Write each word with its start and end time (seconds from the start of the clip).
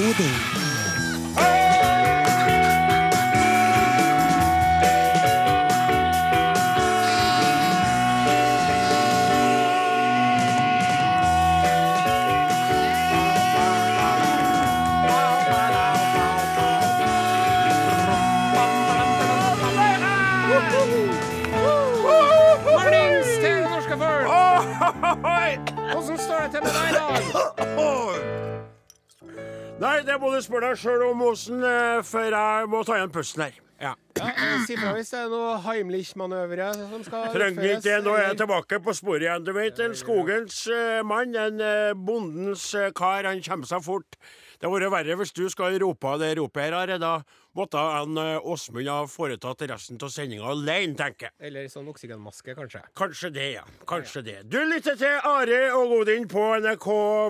Odin. 0.00 0.59
Deg 30.64 30.78
sjøl 30.80 31.08
om, 31.10 31.26
Osen, 31.30 31.64
eh, 31.64 31.98
for 32.06 32.28
jeg 32.28 32.70
må 32.70 32.84
ta 32.86 32.98
igjen 32.98 33.12
pusten 33.14 33.46
her. 33.46 33.58
Ja. 33.80 33.94
ja 34.18 34.48
Si 34.66 34.76
fra 34.76 34.92
hvis 34.92 35.08
det 35.14 35.22
er 35.22 35.30
noe 35.32 35.54
Heimlich-manøvre 35.64 36.68
som 36.76 37.04
skal 37.06 37.30
Trenger 37.32 37.78
ikke, 37.78 37.96
nå 38.04 38.12
er 38.18 38.26
jeg 38.28 38.40
tilbake 38.42 38.80
på 38.84 38.94
sporet 38.96 39.24
igjen. 39.24 39.46
Du 39.46 39.54
vet, 39.56 39.80
en 39.80 39.96
skogens 39.96 40.66
eh, 40.68 41.00
mann, 41.06 41.32
en 41.38 41.64
eh, 41.64 41.92
bondens 41.96 42.66
eh, 42.76 42.90
kar, 42.96 43.24
han 43.28 43.40
kommer 43.46 43.70
seg 43.70 43.84
fort. 43.86 44.18
Det 44.60 44.68
hadde 44.68 44.76
vært 44.76 44.92
verre 44.98 45.16
hvis 45.22 45.32
du 45.32 45.46
skal 45.48 45.78
rope 45.80 46.18
det 46.20 46.34
ropet 46.36 46.66
her, 46.66 46.76
Are. 46.82 46.98
Da 47.00 47.14
måtte 47.56 47.78
han 47.82 48.18
eh, 48.20 48.46
Åsmund 48.46 48.88
ha 48.88 49.00
foretatt 49.10 49.64
resten 49.70 49.98
av 50.02 50.12
sendinga 50.12 50.46
alene, 50.52 50.94
tenker 50.98 51.28
jeg. 51.28 51.34
Eller 51.50 51.66
sånn 51.72 51.88
oksygenmaske, 51.90 52.54
kanskje. 52.58 52.84
Kanskje 52.98 53.32
det, 53.34 53.48
ja. 53.56 53.64
Kanskje 53.90 54.22
det. 54.26 54.38
Du 54.50 54.58
lytter 54.68 54.98
til 55.00 55.18
Are 55.32 55.60
og 55.78 55.96
Odin 56.00 56.28
på 56.30 56.46
NRK 56.62 56.88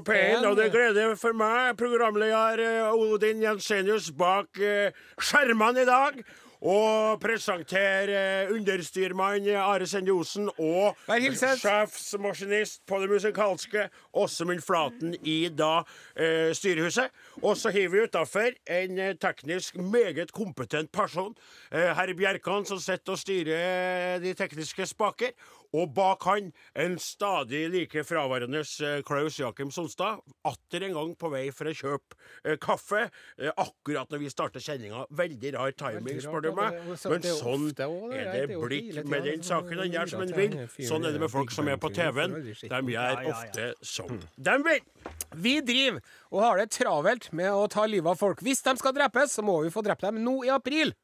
P1, 0.09 0.47
og 0.51 0.61
det 0.61 0.71
gleder 0.75 1.17
for 1.21 1.37
meg, 1.37 1.75
programleder 1.81 2.65
eh, 2.67 2.93
Odin 2.93 3.43
Jensenius, 3.45 4.13
bak 4.17 4.61
eh, 4.61 4.97
skjermene 5.21 5.85
i 5.85 5.89
dag. 5.89 6.23
Og 6.61 7.21
presentere 7.23 8.17
eh, 8.45 8.51
understyrmann 8.53 9.47
Are 9.57 9.87
Sende 9.89 10.13
Osen 10.13 10.51
og 10.61 10.99
sjefsmaskinist 11.09 12.83
på 12.89 12.99
det 13.01 13.09
musikalske 13.09 13.87
Åsemund 14.13 14.61
Flaten 14.65 15.15
i 15.25 15.49
da 15.49 15.81
eh, 16.17 16.51
styrehuset. 16.57 17.09
Og 17.41 17.57
så 17.57 17.73
hiver 17.73 17.95
vi 17.95 18.05
utafor 18.05 18.53
en 18.69 18.99
eh, 18.99 19.17
teknisk 19.17 19.81
meget 19.81 20.35
kompetent 20.37 20.93
person. 20.93 21.33
Eh, 21.73 21.95
herr 21.97 22.13
Bjerkan 22.17 22.69
som 22.69 22.81
sitter 22.83 23.17
og 23.17 23.23
styrer 23.23 24.21
de 24.21 24.35
tekniske 24.37 24.87
spaker. 24.93 25.33
Og 25.77 25.93
bak 25.95 26.25
han 26.27 26.51
en 26.75 26.97
stadig 26.99 27.63
like 27.71 28.03
fraværende 28.07 28.63
eh, 28.63 29.03
Klaus 29.07 29.39
Jakim 29.39 29.71
Sonstad. 29.71 30.23
Atter 30.45 30.87
en 30.87 30.97
gang 30.97 31.13
på 31.19 31.31
vei 31.31 31.45
for 31.55 31.71
å 31.71 31.75
kjøpe 31.75 32.19
eh, 32.45 32.57
kaffe. 32.63 33.05
Eh, 33.39 33.53
akkurat 33.55 34.11
når 34.11 34.25
vi 34.25 34.31
starter 34.33 34.65
sendinga. 34.65 35.05
Veldig 35.15 35.53
rar 35.55 35.75
timing, 35.79 36.19
spør 36.23 36.47
du 36.49 36.51
meg. 36.59 36.81
Men 37.07 37.29
sånn 37.39 37.69
er 37.79 38.33
det 38.35 38.59
blitt 38.59 39.03
med 39.07 39.29
den 39.29 39.47
saken. 39.47 39.85
Han 39.85 39.95
gjør 39.95 40.15
som 40.15 40.25
han 40.25 40.35
vil. 40.39 40.57
Sånn 40.91 41.07
er 41.07 41.15
det 41.15 41.23
med 41.23 41.33
folk 41.33 41.55
som 41.55 41.71
er 41.71 41.79
på 41.81 41.93
TV-en. 41.95 42.35
De 42.51 42.97
gjør 42.97 43.31
ofte 43.31 43.71
som 43.87 44.19
de 44.19 44.57
vil. 44.67 44.83
Vi 45.39 45.55
driver 45.63 46.03
og 46.31 46.43
har 46.45 46.59
det 46.61 46.71
travelt 46.75 47.31
med 47.37 47.51
å 47.55 47.69
ta 47.71 47.87
livet 47.87 48.11
av 48.11 48.19
folk. 48.19 48.43
Hvis 48.43 48.63
de 48.67 48.75
skal 48.81 48.95
drepes, 48.97 49.39
så 49.39 49.47
må 49.47 49.61
vi 49.65 49.71
få 49.75 49.85
drept 49.87 50.03
dem 50.07 50.19
nå 50.25 50.41
i 50.49 50.53
april. 50.55 50.95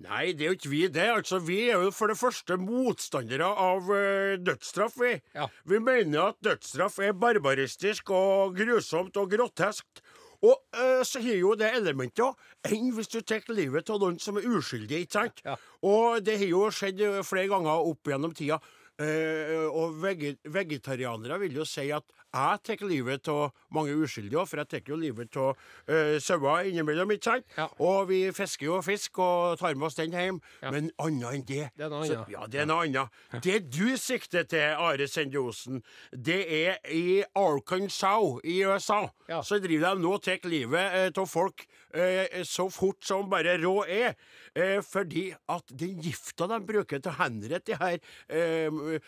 Nei, 0.00 0.32
det 0.32 0.46
er 0.46 0.48
jo 0.52 0.56
ikke 0.56 0.72
vi 0.72 0.86
det. 0.88 1.04
Altså, 1.12 1.38
Vi 1.38 1.58
er 1.68 1.82
jo 1.84 1.90
for 1.92 2.08
det 2.08 2.16
første 2.18 2.56
motstandere 2.56 3.44
av 3.44 3.90
uh, 3.90 4.38
dødsstraff, 4.40 4.96
vi. 5.00 5.12
Ja. 5.36 5.46
Vi 5.68 5.78
mener 5.78 6.32
at 6.32 6.40
dødsstraff 6.44 6.98
er 6.98 7.12
barbaristisk 7.12 8.10
og 8.10 8.56
grusomt 8.56 9.16
og 9.20 9.30
groteskt. 9.30 10.02
Og 10.42 10.56
uh, 10.74 11.02
så 11.06 11.20
har 11.22 11.38
jo 11.38 11.54
det 11.58 11.70
elementet 11.76 12.24
òg. 12.24 12.38
Enn 12.66 12.90
hvis 12.96 13.12
du 13.12 13.20
tar 13.20 13.44
livet 13.52 13.90
av 13.92 14.00
noen 14.02 14.18
som 14.22 14.40
er 14.40 14.48
uskyldig, 14.48 15.04
ikke 15.04 15.18
sant? 15.20 15.42
Ja. 15.46 15.58
Og 15.86 16.24
det 16.24 16.40
har 16.40 16.50
jo 16.50 16.64
skjedd 16.74 17.02
eh, 17.02 17.20
flere 17.26 17.50
ganger 17.52 17.90
opp 17.92 18.10
gjennom 18.10 18.34
tida. 18.34 18.58
Uh, 19.02 19.68
og 19.72 19.94
vege 20.02 20.34
vegetarianere 20.52 21.38
vil 21.40 21.62
jo 21.62 21.64
si 21.66 21.88
at 21.94 22.04
jeg 22.32 22.62
tar 22.64 22.84
livet 22.88 23.28
av 23.28 23.52
mange 23.72 23.94
uskyldige 24.02 24.44
for 24.48 24.62
jeg 24.62 24.70
tar 24.72 24.90
jo 24.92 24.96
livet 25.00 25.36
av 25.36 25.52
uh, 25.54 26.16
sauer 26.22 26.68
innimellom, 26.70 27.12
ikke 27.14 27.28
sant? 27.28 27.46
Ja. 27.58 27.66
Og 27.84 28.08
vi 28.08 28.22
fisker 28.34 28.66
jo 28.66 28.80
fisk 28.84 29.18
og 29.22 29.58
tar 29.60 29.76
med 29.76 29.88
oss 29.90 29.98
den 29.98 30.16
hjem, 30.16 30.40
Ja. 30.62 30.70
men 30.70 30.90
annet 30.98 31.32
enn 31.32 31.44
det 31.46 31.70
Det 31.76 31.84
er 31.86 31.92
noe 31.92 32.02
annet. 32.06 32.32
Ja, 32.32 32.46
det 32.46 32.60
er 32.60 32.66
noe 32.66 32.86
annet. 32.86 33.20
Det 33.44 33.58
du 33.70 33.96
sikter 34.00 34.44
til, 34.48 34.74
Are 34.78 35.08
Sendiosen, 35.08 35.82
det 36.12 36.40
er 36.48 36.78
i 36.90 37.22
Arkansas 37.36 38.40
i 38.44 38.62
USA. 38.64 39.08
Ja. 39.28 39.42
Så 39.42 39.60
driver 39.62 39.94
de 39.94 40.02
nå 40.02 40.14
og 40.16 40.22
tar 40.24 40.42
livet 40.48 41.18
av 41.18 41.26
folk 41.28 41.66
uh, 41.96 42.42
så 42.48 42.68
fort 42.72 43.04
som 43.04 43.28
bare 43.30 43.58
råd 43.62 43.88
er. 43.92 44.16
Eh, 44.54 44.80
fordi 44.84 45.30
at 45.48 45.70
den 45.72 46.00
gifta 46.04 46.44
de 46.50 46.58
bruker 46.68 47.00
til 47.00 47.12
å 47.12 47.18
henrette 47.22 47.72
de 47.72 47.78
her 47.80 47.94
eh, 48.28 48.98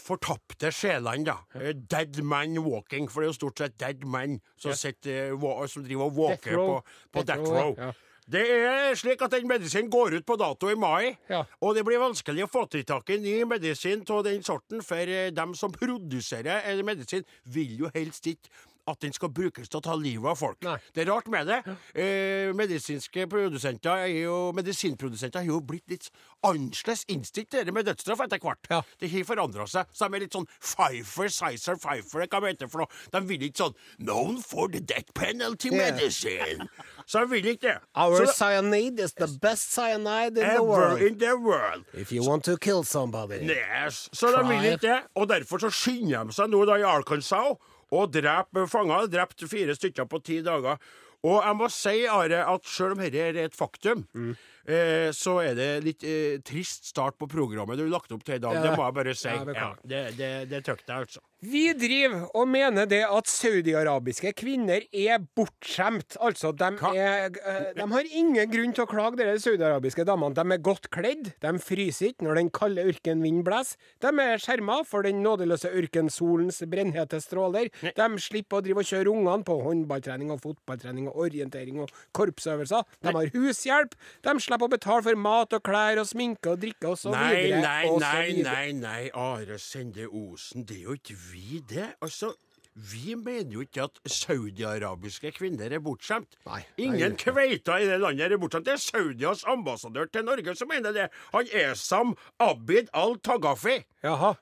fortapte 0.00 0.70
sjelene, 0.72 1.24
da. 1.28 1.36
Eh, 1.60 1.72
Dead 1.74 2.22
man 2.24 2.56
walking, 2.64 3.08
for 3.10 3.20
det 3.20 3.28
er 3.28 3.32
jo 3.34 3.38
stort 3.40 3.58
sett 3.58 3.78
dead 3.78 4.04
man 4.08 4.38
som, 4.56 4.72
sitter, 4.72 5.34
eh, 5.34 5.66
som 5.68 5.84
driver 5.84 6.08
og 6.08 6.16
walker 6.16 6.56
på, 6.56 6.82
på 7.12 7.24
Death 7.28 7.50
row, 7.50 7.74
ja. 7.78 7.92
Det 8.24 8.40
er 8.40 8.94
slik 8.96 9.20
at 9.20 9.34
den 9.34 9.44
medisinen 9.44 9.90
går 9.92 10.14
ut 10.16 10.24
på 10.24 10.38
dato 10.40 10.70
i 10.72 10.74
mai, 10.80 11.10
Ja. 11.28 11.42
og 11.60 11.74
det 11.76 11.82
blir 11.84 12.00
vanskelig 12.00 12.46
å 12.46 12.48
få 12.48 12.62
til 12.72 12.82
tak 12.88 13.10
i 13.12 13.18
ny 13.20 13.44
medisin 13.44 14.00
av 14.08 14.22
den 14.24 14.40
sorten, 14.42 14.80
for 14.82 14.96
eh, 14.96 15.28
dem 15.30 15.52
som 15.54 15.70
produserer 15.70 16.64
en 16.70 16.80
medisin, 16.86 17.24
vil 17.44 17.76
jo 17.84 17.90
helst 17.94 18.24
ikke 18.32 18.48
at 18.86 19.00
den 19.00 19.12
skal 19.16 19.30
brukes 19.32 19.68
til 19.68 19.78
å 19.80 19.82
ta 19.82 19.94
livet 19.96 20.28
av 20.30 20.36
folk. 20.36 20.58
Nei. 20.66 20.76
Det 20.94 21.04
er 21.04 21.10
rart 21.12 21.28
med 21.32 21.46
det. 21.48 21.58
Eh, 21.94 22.52
medisinske 22.56 23.26
produsenter 23.30 24.04
er 24.04 24.12
jo, 24.24 24.52
medisinprodusenter 24.56 25.40
har 25.40 25.46
jo 25.48 25.60
blitt 25.64 25.88
litt 25.88 26.10
annerledes 26.44 27.04
innstilt 27.08 27.50
til 27.54 27.64
det 27.64 27.72
med 27.74 27.86
dødsstraff 27.88 28.20
etter 28.26 28.42
hvert. 28.44 28.68
Ja. 28.70 28.82
Det 29.00 29.10
har 29.12 29.24
forandra 29.24 29.66
seg. 29.70 29.86
Så 29.94 30.08
de 30.08 30.18
er 30.18 30.24
litt 30.26 30.36
sånn 30.36 30.48
Pfeiffer, 30.60 31.28
Sizer, 31.32 31.78
Pfeiffer, 31.80 32.26
hva 32.28 32.40
de 32.44 32.52
det 32.60 32.70
for 32.70 32.84
noe. 32.84 33.02
De 33.14 33.20
vil 33.28 33.46
ikke 33.48 33.64
sånn 33.64 33.74
Known 34.04 34.40
for 34.42 34.68
the 34.68 34.80
death 34.80 35.12
penalty 35.14 35.70
Yeah. 35.74 35.92
medicine. 35.94 36.68
Så 37.06 37.20
de 37.24 37.30
vil 37.30 37.44
ikke 37.54 37.60
det. 37.68 37.78
Our 37.96 38.26
Så 38.26 38.32
cyanide 38.44 39.00
is 39.00 39.12
the 39.14 39.26
best 39.40 39.72
cyanide 39.74 40.36
in 40.38 40.54
the 40.56 40.62
world. 40.62 41.00
in 41.02 41.18
the 41.18 41.36
world. 41.38 41.84
If 41.94 42.12
you 42.12 42.22
want 42.22 42.44
to 42.44 42.56
kill 42.58 42.84
somebody. 42.84 43.40
Yes. 43.48 44.08
Så 44.12 44.30
de 44.30 44.44
vil 44.48 44.72
ikke 44.72 44.80
det. 44.88 45.00
Og 45.16 45.28
derfor 45.28 45.58
så 45.58 45.70
skynder 45.70 46.24
de 46.24 46.32
seg 46.32 46.50
nå 46.50 46.64
da 46.66 46.74
i 46.76 46.82
Arkansas 46.82 47.56
og 47.94 48.12
dreper 48.14 48.66
fanger. 48.70 49.08
Drept 49.12 49.44
fire 49.50 49.76
stykker 49.78 50.08
på 50.10 50.20
ti 50.26 50.40
dager. 50.44 50.80
Og 51.24 51.38
jeg 51.40 51.56
må 51.56 51.68
si, 51.72 52.02
Are, 52.10 52.42
at 52.52 52.66
selv 52.68 52.96
om 52.98 53.00
dette 53.04 53.22
er 53.22 53.38
et 53.46 53.56
faktum, 53.56 54.04
Mm. 54.12 54.34
Eh, 54.66 55.10
så 55.14 55.38
er 55.44 55.54
det 55.58 55.68
litt 55.84 56.04
eh, 56.04 56.38
trist 56.46 56.88
start 56.90 57.18
på 57.20 57.28
programmet 57.30 57.78
du 57.78 57.84
har 57.86 57.92
lagt 57.98 58.12
opp 58.14 58.24
til 58.24 58.38
i 58.38 58.42
dag. 58.42 58.60
Det 58.62 58.74
må 58.76 58.84
jeg 58.88 58.96
bare 59.00 59.14
si. 59.14 59.28
Ja, 59.28 59.44
Ja, 59.54 59.70
det 59.84 60.02
det, 60.18 60.32
det 60.50 60.64
tøkte 60.66 60.90
jeg, 60.92 61.06
altså. 61.08 61.20
Vi 61.44 61.66
driver 61.76 62.22
og 62.40 62.46
mener 62.48 62.86
det 62.88 63.02
at 63.04 63.28
saudiarabiske 63.28 64.30
kvinner 64.40 64.80
er 64.96 65.18
bortskjemt. 65.36 66.16
Altså, 66.24 66.54
de, 66.56 66.70
er, 66.96 67.26
eh, 67.44 67.66
de 67.76 67.84
har 67.90 68.08
ingen 68.16 68.48
grunn 68.48 68.72
til 68.72 68.86
å 68.86 68.88
klage, 68.88 69.18
de 69.20 69.34
saudiarabiske 69.42 70.06
damene. 70.08 70.32
De 70.38 70.40
er 70.56 70.62
godt 70.64 70.88
kledd, 70.94 71.34
de 71.44 71.52
fryser 71.60 72.14
ikke 72.14 72.24
når 72.24 72.40
den 72.40 72.48
kalde 72.54 72.86
ørkenvinden 72.88 73.44
blåser. 73.44 73.76
De 74.00 74.08
er 74.24 74.40
skjerma 74.40 74.78
for 74.88 75.04
den 75.04 75.20
nådeløse 75.24 75.68
ørkensolens 75.68 76.62
brennhete 76.70 77.20
stråler. 77.20 77.68
De 77.92 78.08
slipper 78.24 78.62
å 78.62 78.64
drive 78.64 78.80
og 78.80 78.88
kjøre 78.88 79.12
ungene 79.12 79.44
på 79.44 79.58
håndballtrening 79.66 80.32
og 80.32 80.40
fotballtrening 80.46 81.10
og 81.12 81.26
orientering 81.26 81.82
og 81.84 81.92
korpsøvelser. 82.16 82.88
De 83.04 83.12
har 83.12 83.30
hushjelp. 83.36 83.92
De 84.24 84.32
slipper 84.40 84.53
å 84.62 84.68
betale 84.70 85.02
for 85.02 85.16
mat 85.16 85.52
og 85.52 85.62
klær 85.66 85.98
og 86.02 86.06
sminke 86.06 86.52
og 86.54 86.60
drikke 86.62 86.88
og 86.92 86.98
så 86.98 87.10
Nei, 87.10 87.34
videre. 87.34 87.60
nei, 87.62 87.84
og 87.88 88.00
så 88.00 88.06
nei, 88.06 88.24
videre. 88.30 88.52
nei, 88.52 88.72
nei, 88.72 89.10
Are 89.14 89.58
Sende 89.58 90.06
Osen, 90.06 90.64
det 90.68 90.76
er 90.76 90.82
jo 90.90 90.92
ikke 91.00 91.16
vi 91.32 91.60
det. 91.68 91.88
Altså, 92.02 92.34
vi 92.74 93.14
mener 93.14 93.52
jo 93.54 93.60
ikke 93.62 93.84
at 93.84 93.98
saudiarabiske 94.10 95.30
kvinner 95.36 95.70
er 95.70 95.78
bortskjemt. 95.84 96.34
Ingen 96.82 97.14
kveiter 97.20 97.78
i 97.78 97.86
det 97.86 98.00
landet 98.02 98.32
er 98.34 98.40
bortskjemt. 98.42 98.66
Det 98.66 98.72
er 98.74 98.82
Saudias 98.82 99.44
ambassadør 99.46 100.08
til 100.10 100.24
Norge 100.26 100.56
som 100.58 100.68
mener 100.68 100.92
det. 100.96 101.08
Han 101.34 101.46
Esam 101.54 102.16
Abid 102.42 102.90
al-Tagafi, 102.94 103.76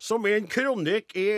som 0.00 0.24
i 0.26 0.32
en 0.38 0.48
kronikk 0.48 1.12
i, 1.16 1.28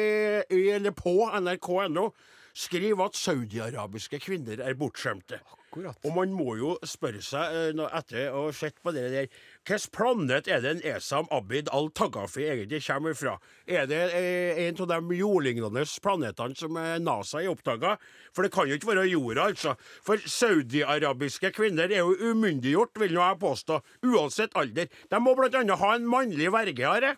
i, 0.54 0.62
eller 0.76 0.94
på 0.94 1.16
nrk.no 1.40 2.12
skriver 2.54 3.08
at 3.08 3.16
saudiarabiske 3.18 4.20
kvinner 4.22 4.60
er 4.62 4.76
bortskjemte. 4.78 5.40
Akkurat. 5.74 5.96
Og 6.06 6.12
man 6.14 6.30
må 6.30 6.54
jo 6.54 6.76
spørre 6.86 7.18
seg, 7.24 7.54
eh, 7.74 7.86
etter 7.98 8.30
å 8.30 8.44
ha 8.46 8.52
sett 8.54 8.76
på 8.82 8.92
det 8.94 9.08
der 9.10 9.26
Hvilken 9.64 9.90
planet 9.90 10.46
er 10.46 10.60
det 10.62 10.70
en 10.70 10.82
Esam 10.86 11.26
Abid 11.34 11.70
al-Tagafi 11.72 12.44
egentlig 12.46 12.82
kommer 12.86 13.14
fra? 13.18 13.38
Er 13.66 13.88
det 13.90 14.02
eh, 14.14 14.68
en 14.68 14.78
av 14.84 14.92
de 14.92 15.18
jordlignende 15.18 15.82
planetene 16.04 16.54
som 16.54 16.76
eh, 16.76 16.98
NASA 17.02 17.40
har 17.40 17.50
oppdaga? 17.50 17.96
For 18.36 18.46
det 18.46 18.52
kan 18.54 18.68
jo 18.68 18.78
ikke 18.78 18.92
være 18.92 19.08
jorda, 19.08 19.48
altså. 19.50 19.74
For 20.06 20.20
saudiarabiske 20.20 21.50
kvinner 21.56 21.90
er 21.90 22.04
jo 22.04 22.14
umyndiggjort, 22.30 22.94
vil 23.00 23.16
nå 23.16 23.24
jeg 23.24 23.40
påstå. 23.42 23.80
Uansett 24.06 24.54
alder. 24.54 24.86
De 25.10 25.22
må 25.22 25.34
annet 25.34 25.80
ha 25.80 25.94
en 25.96 26.06
mannlig 26.06 26.52
verge, 26.54 26.86
Are. 26.86 27.16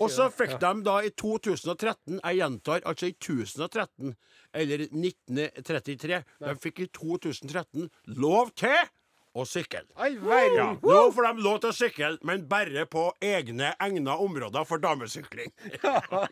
Og 0.00 0.10
så 0.12 0.28
fikk 0.32 0.56
de 0.62 0.72
da 0.86 0.96
i 1.04 1.12
2013, 1.14 2.18
jeg 2.18 2.40
gjentar, 2.40 2.82
altså 2.88 3.10
i 3.10 3.14
1013, 3.14 4.14
eller 4.54 4.84
1933, 4.88 6.20
de 6.44 6.54
fikk 6.62 6.84
i 6.84 6.90
2013 6.98 7.88
lov 8.18 8.52
til 8.58 8.76
å 9.34 9.44
sykle. 9.48 9.82
Ja, 9.98 10.68
nå 10.78 10.98
får 11.14 11.26
de 11.26 11.44
lov 11.44 11.60
til 11.62 11.72
å 11.72 11.76
sykle, 11.76 12.10
men 12.26 12.46
bare 12.50 12.86
på 12.90 13.08
egne 13.24 13.72
egna 13.82 14.16
områder 14.22 14.66
for 14.68 14.82
damesykling. 14.82 15.50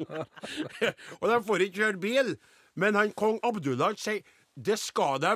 og 1.21 1.27
de 1.33 1.41
får 1.49 1.67
ikke 1.67 1.83
kjøre 1.83 2.03
bil. 2.03 2.37
Men 2.79 2.97
han 2.97 3.11
kong 3.19 3.41
Abdullah 3.45 3.97
sier 4.01 4.23
det 4.55 4.79
skal 4.81 5.19
de, 5.21 5.35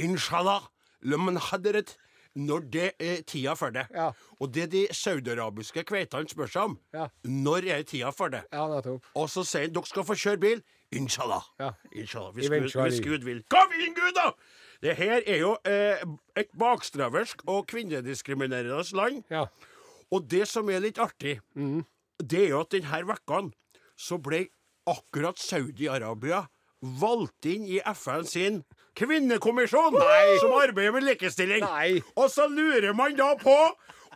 inshallah, 0.00 0.64
lemen 1.04 1.38
hadret, 1.50 1.96
når 2.36 2.60
det 2.72 2.92
er 2.98 3.22
tida 3.28 3.52
for 3.58 3.70
det. 3.74 3.86
Ja. 3.92 4.10
Og 4.40 4.52
det 4.54 4.70
de 4.72 4.86
saudiarabiske 4.96 5.84
kveitene 5.84 6.28
spør 6.30 6.48
seg 6.48 6.62
om, 6.62 6.78
Ja. 6.94 7.08
når 7.24 7.68
er 7.74 7.82
tida 7.82 8.10
for 8.12 8.28
det? 8.32 8.44
Ja, 8.52 8.66
nettopp. 8.68 9.04
Og 9.14 9.28
så 9.28 9.44
sier 9.44 9.66
han 9.68 9.72
dere 9.76 9.86
skal 9.86 10.04
få 10.04 10.14
kjøre 10.16 10.40
bil. 10.40 10.62
Inshallah. 10.92 11.42
Ja. 11.60 11.70
Inshallah. 11.92 12.32
Hvis, 12.36 12.48
Gud, 12.48 12.82
hvis 12.88 13.00
Gud 13.00 13.24
vil. 13.24 13.42
Kom 13.48 13.72
inn, 13.80 13.94
Gud, 13.94 14.12
da?! 14.16 14.30
Det 14.82 14.96
her 14.98 15.20
er 15.26 15.38
jo 15.38 15.52
eh, 15.64 16.00
et 16.36 16.48
bakstreversk 16.58 17.44
og 17.46 17.66
kvinnediskriminerende 17.70 18.96
land. 18.96 19.22
Ja. 19.30 19.44
Og 20.10 20.26
det 20.30 20.48
som 20.48 20.68
er 20.70 20.80
litt 20.82 20.98
artig, 20.98 21.38
det 22.20 22.40
er 22.44 22.48
jo 22.50 22.60
at 22.64 22.72
denne 22.74 23.02
vekkan 23.08 23.52
så 23.96 24.18
ble 24.18 24.48
akkurat 24.90 25.38
Saudi-Arabia 25.38 26.42
valgt 26.82 27.46
inn 27.46 27.64
i 27.70 27.78
FN 27.94 28.24
sin 28.26 28.64
kvinnekommisjon, 28.98 29.96
Nei. 29.96 30.38
som 30.40 30.54
arbeider 30.58 30.94
med 30.96 31.06
likestilling. 31.06 31.64
Nei. 31.64 32.02
Og 32.16 32.30
så 32.30 32.48
lurer 32.50 32.92
man 32.96 33.16
da 33.18 33.32
på 33.40 33.56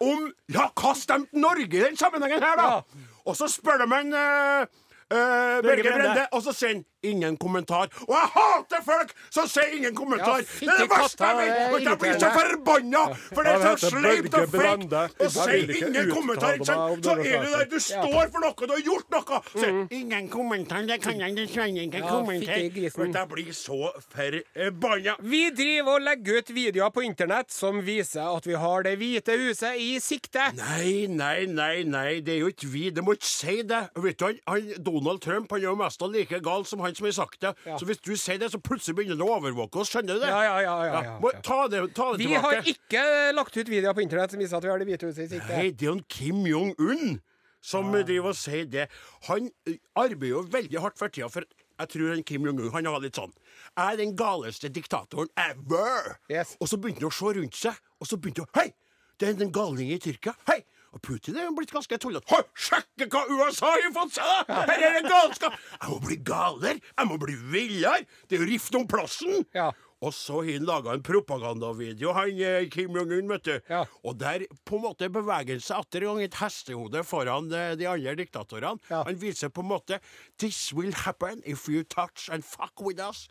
om 0.05 0.27
Ja, 0.53 0.69
hva 0.77 0.93
stemte 0.93 1.39
Norge 1.41 1.73
i 1.73 1.85
den 1.85 1.97
sammenhengen 1.97 2.43
her, 2.45 2.59
da? 2.61 2.67
Ja. 2.75 3.07
Og 3.27 3.37
så 3.39 3.49
spør 3.49 3.87
man 3.89 4.13
uh, 4.13 4.67
uh, 5.09 5.63
Børge 5.65 5.89
Brende. 5.89 6.27
Og 6.33 6.45
så 6.45 6.53
sier 6.53 6.75
han 6.75 6.85
ingen 7.03 7.37
kommentar. 7.37 7.91
Og 8.07 8.15
jeg 8.15 8.31
hater 8.37 8.83
folk 8.87 9.13
som 9.31 9.49
sier 9.51 9.75
ingen 9.77 9.95
kommentar! 9.97 10.41
Ja, 10.41 10.47
det 10.61 10.73
er 10.73 10.81
det 10.83 10.89
verste 10.91 11.27
jeg 11.27 11.37
vet! 11.41 11.75
Og 11.75 11.85
jeg 11.87 11.99
blir 12.03 12.19
så 12.21 12.31
forbanna! 12.37 13.03
For 13.33 13.47
det 13.47 13.53
er 13.53 13.65
så 13.67 13.91
sleipt 13.91 14.39
og 14.39 14.49
frekt 14.55 14.97
å 14.97 15.31
si 15.35 15.59
ingen 15.81 16.11
kommentar. 16.13 16.57
ikke 16.57 16.69
sant? 16.71 17.05
Så 17.07 17.17
er 17.17 17.45
du 17.45 17.51
der 17.57 17.71
du 17.71 17.79
står 17.83 18.31
for 18.33 18.45
noe, 18.45 18.55
du 18.67 18.75
har 18.75 18.85
gjort 18.87 19.17
noe! 19.17 19.41
Så, 19.57 19.73
ingen 20.01 20.31
kommentar, 20.33 20.87
det 20.89 21.01
kan 21.05 21.21
jeg 21.21 21.37
dessverre 21.37 21.87
ikke 21.87 22.03
kommentere. 22.07 22.69
grisen. 22.77 23.13
Jeg 23.17 23.29
blir 23.33 23.53
så 23.57 23.93
forbanna. 24.13 25.17
Vi 25.21 25.43
driver 25.57 25.97
og 25.97 26.07
legger 26.07 26.41
ut 26.41 26.55
videoer 26.57 26.93
på 26.95 27.05
internett 27.07 27.53
som 27.55 27.81
viser 27.85 28.25
at 28.27 28.47
vi 28.47 28.55
har 28.57 28.85
Det 28.87 28.93
hvite 29.01 29.35
huset 29.41 29.79
i 29.81 29.97
sikte. 30.03 30.45
Nei, 30.55 31.07
nei, 31.11 31.47
nei, 31.51 31.83
nei, 31.89 32.21
det 32.23 32.37
er 32.37 32.45
jo 32.45 32.51
ikke 32.53 32.69
vi. 32.71 32.85
Det 32.95 33.03
må 33.05 33.17
ikke 33.17 33.27
si 33.29 33.57
det. 33.67 33.81
Vet 33.99 34.21
du, 34.21 34.37
han, 34.47 34.69
Donald 34.85 35.23
Trump 35.25 35.51
han 35.51 35.63
er 35.63 35.71
jo 35.71 35.75
mest 35.81 36.05
like 36.13 36.39
gal 36.45 36.65
som 36.69 36.85
han 36.85 36.86
som 36.95 37.07
har 37.09 37.13
sagt 37.17 37.41
det. 37.43 37.53
Ja. 37.67 37.79
Så 37.81 37.89
hvis 37.89 37.99
du 37.99 38.13
sier 38.17 38.39
det, 38.39 38.51
så 38.53 38.61
plutselig 38.63 38.95
begynner 38.97 39.17
han 39.19 39.27
å 39.27 39.39
overvåke 39.41 39.81
oss. 39.83 39.91
Skjønner 39.91 40.15
du 40.15 40.23
det? 40.23 40.31
Ja, 40.31 40.61
ja, 40.63 40.77
ja. 40.87 41.17
Må, 41.23 41.33
ta 41.43 41.67
det, 41.73 41.83
ta 41.97 42.13
det 42.13 42.21
Vi 42.23 42.29
tilbake. 42.29 42.43
har 42.45 42.71
ikke 42.73 43.05
lagt 43.35 43.57
ut 43.57 43.69
videoer 43.69 43.97
på 43.97 44.05
internett 44.05 44.31
som 44.31 44.39
viser 44.41 44.57
at 44.61 44.65
vi 44.65 44.71
har 44.71 44.79
Det 44.79 44.87
hvite 44.87 45.11
huset 45.11 45.25
i 45.25 45.29
sikte. 45.35 45.51
Nei, 45.57 45.71
det 45.73 45.83
er 45.87 45.91
jo 45.91 45.97
en 45.99 46.05
Kim 46.09 46.47
Jong-un 46.47 47.19
som 47.67 47.91
driver 47.91 48.31
og 48.31 48.39
sier 48.39 48.69
det. 48.71 48.87
Han 49.27 49.51
arbeider 49.99 50.37
jo 50.37 50.45
veldig 50.53 50.83
hardt 50.85 50.99
for 51.01 51.11
tida, 51.11 51.29
for 51.33 51.43
jeg 51.77 51.91
tror 51.93 52.13
han 52.15 52.23
Kim 52.25 52.47
Jong-un 52.47 52.71
han 52.73 52.89
var 52.89 53.03
litt 53.05 53.19
sånn 53.19 53.33
Jeg 53.35 53.85
er 53.85 53.99
den 54.01 54.15
galeste 54.17 54.71
diktatoren 54.73 55.29
ever! 55.37 56.15
Yes. 56.33 56.55
Og 56.61 56.71
så 56.71 56.79
begynte 56.81 57.05
han 57.05 57.11
å 57.11 57.17
se 57.19 57.33
rundt 57.41 57.59
seg, 57.59 57.83
og 58.01 58.09
så 58.09 58.17
begynte 58.21 58.47
han 58.47 58.63
Hei! 58.63 58.71
Det 59.17 59.29
er 59.29 59.43
en 59.47 59.53
galning 59.53 59.91
i 59.95 59.99
Tyrkia. 60.01 60.35
Hei! 60.49 60.61
Og 60.97 61.03
Putin 61.05 61.37
er 61.37 61.51
jo 61.51 61.55
blitt 61.59 61.73
ganske 61.75 61.99
tullete. 62.01 62.39
Sjekke 62.57 63.09
hva 63.13 63.27
USA 63.29 63.73
har 63.75 63.91
fått 63.93 64.17
seg! 64.17 64.49
Her 64.49 64.77
er 64.77 64.95
det 64.97 65.03
galskap! 65.11 65.59
Jeg 65.77 65.91
må 65.93 65.99
bli 66.07 66.17
galere! 66.25 66.79
Jeg 66.81 67.11
må 67.11 67.19
bli 67.21 67.35
villere! 67.53 68.07
Det 68.25 68.39
er 68.39 68.47
jo 68.47 68.49
rift 68.55 68.79
om 68.79 68.87
plassen! 68.89 69.45
Ja. 69.57 69.73
Og 70.05 70.13
så 70.13 70.43
har 70.45 70.51
han 70.51 70.67
laga 70.69 70.93
en 70.93 71.05
propagandavideo, 71.05 72.11
han 72.13 72.41
eh, 72.45 72.67
Kim 72.73 72.97
Jong-un, 72.97 73.31
vet 73.33 73.45
du. 73.49 73.55
Ja. 73.73 73.83
Og 74.05 74.19
der 74.21 74.45
på 74.69 74.77
en 74.77 74.85
måte 74.85 75.09
beveger 75.13 75.57
han 75.57 75.65
seg 75.65 75.81
atter 75.81 76.05
en 76.05 76.11
gang 76.13 76.27
et 76.27 76.37
hestehode 76.41 77.05
foran 77.09 77.49
eh, 77.53 77.73
de 77.81 77.89
andre 77.89 78.17
diktatorene. 78.21 78.81
Ja. 78.93 79.03
Han 79.09 79.21
viser 79.21 79.53
på 79.53 79.65
en 79.65 79.73
måte 79.73 80.01
This 80.41 80.69
will 80.77 80.93
happen 81.05 81.41
if 81.45 81.65
you 81.69 81.85
touch 81.85 82.29
and 82.33 82.45
fuck 82.45 82.81
with 82.85 83.01
us. 83.01 83.29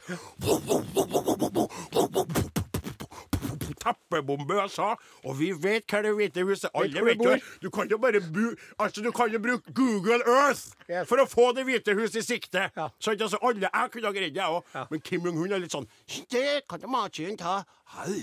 Teppebombe 3.73 4.57
USA, 4.61 4.91
og 5.23 5.37
vi 5.39 5.51
vet 5.51 5.85
hva 5.89 6.01
Det 6.05 6.13
hvite 6.15 6.45
huset 6.45 6.69
Alle 6.73 7.03
vet 7.05 7.23
jo 7.23 7.35
Du 7.61 7.69
kan 7.73 7.89
jo 7.89 7.97
bare 8.01 8.21
bu 8.21 8.55
altså, 8.77 9.01
du 9.01 9.11
kan 9.15 9.31
jo 9.33 9.39
bruke 9.39 9.73
Google 9.73 10.21
Earth 10.25 10.67
Yes. 10.89 11.07
for 11.09 11.17
å 11.17 11.25
få 11.25 11.51
Det 11.57 11.65
hvite 11.65 11.95
hus 11.97 12.15
i 12.15 12.21
sikte. 12.21 12.69
Ja. 12.75 12.89
Så 12.99 13.15
altså, 13.15 13.39
alle, 13.41 13.69
Jeg 13.71 13.91
kunne 13.91 14.05
ha 14.11 14.13
greid 14.13 14.33
det, 14.35 14.41
jeg 14.41 14.59
òg. 14.59 14.89
Men 14.91 15.01
Kim 15.01 15.25
Jong-un 15.25 15.55
er 15.55 15.63
litt 15.63 15.73
sånn 15.73 15.87
Det 16.31 16.61
kan 16.69 16.81
jo 16.81 16.91
matchen 16.91 17.37
ta. 17.37 17.63
Hau. 17.95 18.19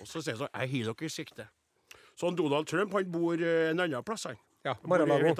Og 0.00 0.06
så 0.08 0.22
sier 0.22 0.36
han 0.36 0.44
sånn 0.46 0.54
Jeg 0.54 0.70
har 0.86 0.92
dere 0.92 1.08
i 1.08 1.12
sikte. 1.12 1.48
Sånn 2.20 2.36
Donald 2.36 2.68
Trump 2.68 2.92
han 2.92 3.10
bor 3.10 3.34
eh, 3.40 3.70
en 3.70 3.80
annen 3.80 4.04
plass, 4.04 4.26
han. 4.28 4.38
Ja, 4.62 4.74
Mar-a-Lago. 4.84 5.30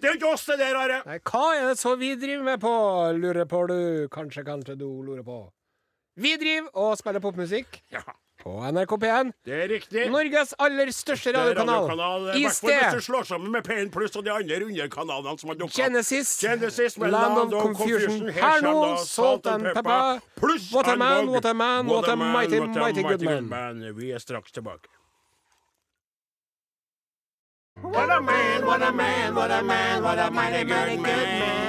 Det 0.00 0.08
er 0.08 0.14
ikke 0.14 0.28
oss, 0.30 0.44
det 0.46 0.58
der, 0.60 0.76
Are! 0.78 1.00
Hva 1.26 1.44
er 1.56 1.64
det 1.72 1.78
så 1.80 1.96
vi 1.98 2.12
driver 2.14 2.44
med 2.46 2.60
på, 2.62 2.70
lurer 3.18 3.48
på 3.50 3.64
du, 3.66 3.78
kanskje, 4.14 4.44
kanskje 4.46 4.76
du 4.78 4.86
lurer 5.02 5.24
på. 5.26 5.40
Vi 6.16 6.36
driver 6.40 6.70
og 6.74 6.94
spiller 6.96 7.20
popmusikk 7.20 7.82
Ja, 7.92 8.00
på 8.40 8.54
NRK 8.72 8.92
P1. 9.02 9.32
det 9.44 9.54
er 9.56 9.68
riktig. 9.68 10.06
Norges 10.10 10.54
aller 10.58 10.88
største 10.94 11.32
radiokanal. 11.34 12.28
eh, 12.30 12.38
I 12.40 12.48
sted 12.48 12.72
hvis 12.80 12.94
du 12.94 13.00
slår 13.12 13.26
sammen 13.28 13.50
med 13.52 13.66
P1 13.66 13.90
Pluss 13.92 14.16
og 14.16 14.24
de 14.24 14.32
andre 14.32 14.60
underkanalene 14.64 15.38
som 15.38 15.48
har 15.52 15.58
dukka 15.60 15.76
Genesis, 15.82 16.38
Genesis 16.40 16.96
med 16.98 17.10
Land 17.12 17.52
of 17.54 17.62
Confusion. 17.62 18.28
Her 18.32 18.60
nå, 18.64 18.96
Salt 19.04 19.46
and 19.46 19.62
Pepper. 19.74 20.20
Pluss 20.40 20.72
What 20.72 20.88
a 20.88 20.96
man, 20.96 21.28
what 21.28 21.44
a 21.44 21.54
man, 21.54 21.86
what 21.86 22.08
a 22.08 22.16
mighty, 22.16 22.60
mighty 22.60 23.02
good 23.02 23.20
man. 23.50 23.92
Vi 23.96 24.10
er 24.12 24.18
straks 24.18 24.52
tilbake. 24.52 24.88
What 27.82 28.10
a 28.10 28.20
man, 28.22 28.64
what 28.64 28.82
a 28.82 28.92
man, 28.92 29.34
what 29.34 29.50
a 29.50 29.62
man, 29.62 30.02
what 30.02 30.18
a 30.18 30.30
mighty 30.30 30.64
good 30.64 30.98
man. 31.00 31.65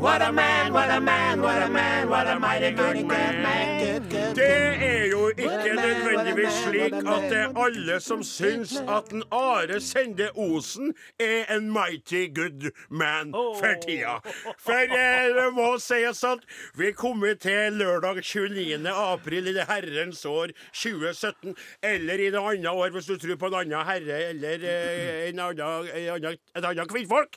What 0.00 0.22
a 0.22 0.32
man, 0.32 0.72
what 0.72 0.90
a 0.90 0.98
man, 0.98 1.42
what 1.42 1.62
a 1.62 1.68
man, 1.68 2.08
what 2.08 2.26
a 2.26 2.38
mighty 2.40 2.70
good 2.70 3.04
man. 3.04 4.00
Det 4.34 4.76
er 4.80 5.04
jo 5.10 5.28
ikke 5.28 5.74
nødvendigvis 5.74 6.52
slik 6.64 6.94
at 6.94 7.26
det 7.30 7.38
er 7.38 7.58
alle 7.64 8.00
som 8.00 8.22
syns 8.22 8.72
at 8.88 9.12
en 9.12 9.22
Are 9.30 9.80
Sende 9.80 10.30
Osen 10.34 10.94
er 11.18 11.56
en 11.56 11.68
mighty 11.72 12.32
good 12.34 12.70
man 12.90 13.32
for 13.32 13.74
tida. 13.84 14.16
For 14.58 14.72
eh, 14.72 15.28
det 15.36 15.50
må 15.52 15.76
sies 15.78 16.24
at 16.24 16.48
vi 16.78 16.88
er 16.88 16.96
kommet 16.96 17.44
til 17.44 17.72
lørdag 17.72 18.22
29. 18.22 18.88
april 18.88 19.52
i 19.52 19.54
det 19.58 19.68
herrens 19.68 20.24
år 20.24 20.56
2017, 20.72 21.54
eller 21.82 22.14
i 22.14 22.30
det 22.30 22.40
andre 22.40 22.70
år, 22.70 22.88
hvis 22.88 23.04
du 23.04 23.18
tror 23.18 23.36
på 23.36 23.52
en 23.52 23.60
annen 23.60 23.86
herre 23.92 24.24
eller 24.32 24.64
eh, 24.64 25.28
en 25.28 25.38
annen, 25.50 25.92
en 25.94 26.10
annen, 26.16 26.42
et 26.56 26.64
annet 26.64 26.88
kvinnfolk. 26.88 27.36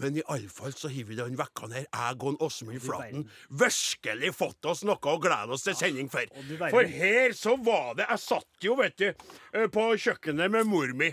Men 0.00 0.16
iallfall 0.22 0.72
så 0.76 0.88
har 0.88 1.04
vi 1.08 1.16
den 1.18 1.36
vekka 1.36 1.68
her, 1.72 1.84
jeg 1.84 2.20
og 2.24 2.44
Åsmund 2.46 2.80
Flaten, 2.80 3.26
virkelig 3.50 4.32
fått 4.36 4.68
oss 4.70 4.84
noe 4.88 4.96
å 4.96 5.18
glede 5.20 5.52
oss 5.52 5.66
til 5.66 5.76
sending 5.76 6.08
for. 6.12 6.24
For 6.72 6.88
her 6.88 7.34
så 7.36 7.56
var 7.60 7.98
det 7.98 8.06
Jeg 8.08 8.22
satt 8.24 8.64
jo, 8.64 8.76
vet 8.80 8.96
du, 8.96 9.10
eh, 9.52 9.68
på 9.72 9.90
kjøkkenet 9.96 10.50
med 10.52 10.66
mor 10.70 10.94
mi 10.96 11.12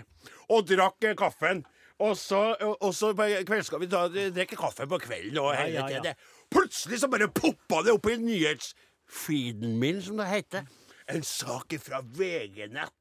og 0.50 0.66
drakk 0.66 1.04
eh, 1.04 1.16
kaffen. 1.18 1.64
Og 2.00 2.16
så, 2.16 2.56
og 2.80 2.94
så 2.96 3.10
på 3.12 3.26
kveld 3.44 3.66
skal 3.66 3.82
vi 3.82 3.88
drikker 3.92 4.30
drikke 4.32 4.56
kaffe 4.56 4.86
på 4.88 4.98
kvelden. 5.02 5.36
Og 5.42 5.52
Ja, 5.52 5.58
hele 5.60 5.82
ja, 5.92 6.00
ja. 6.10 6.14
Plutselig 6.50 7.02
så 7.02 7.10
bare 7.12 7.28
poppa 7.28 7.82
det 7.84 7.92
opp 7.92 8.08
i 8.08 8.16
nyhetsfeeden 8.16 9.76
min, 9.78 10.00
som 10.02 10.16
det 10.16 10.30
heter. 10.30 10.64
En 11.10 11.22
sak 11.26 11.74
fra 11.82 12.00
VG-nett 12.00 12.99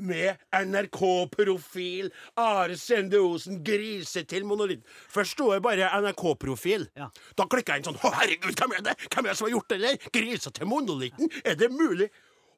med 0.00 0.40
NRK-profil. 0.56 2.10
Are 2.40 2.76
Sende 2.80 3.20
Osen, 3.22 3.60
grise 3.64 4.24
til 4.28 4.46
monolitt. 4.48 4.82
Først 5.12 5.36
sto 5.36 5.50
det 5.52 5.62
bare 5.64 5.90
NRK-profil. 6.00 6.88
Ja. 6.98 7.10
Da 7.38 7.46
klikka 7.50 7.76
jeg 7.76 7.84
inn 7.84 7.90
sånn 7.90 8.00
Å, 8.00 8.12
herregud, 8.18 8.56
hvem 8.56 8.76
er 8.78 8.84
det 8.90 8.96
Hvem 9.06 9.26
er 9.26 9.32
det 9.32 9.38
som 9.38 9.48
har 9.48 9.54
gjort 9.54 9.72
det 9.72 9.80
der? 9.84 10.10
Grisa 10.14 10.52
til 10.54 10.70
monolitten? 10.70 11.30
Er 11.44 11.58
det 11.60 11.70
mulig? 11.74 12.10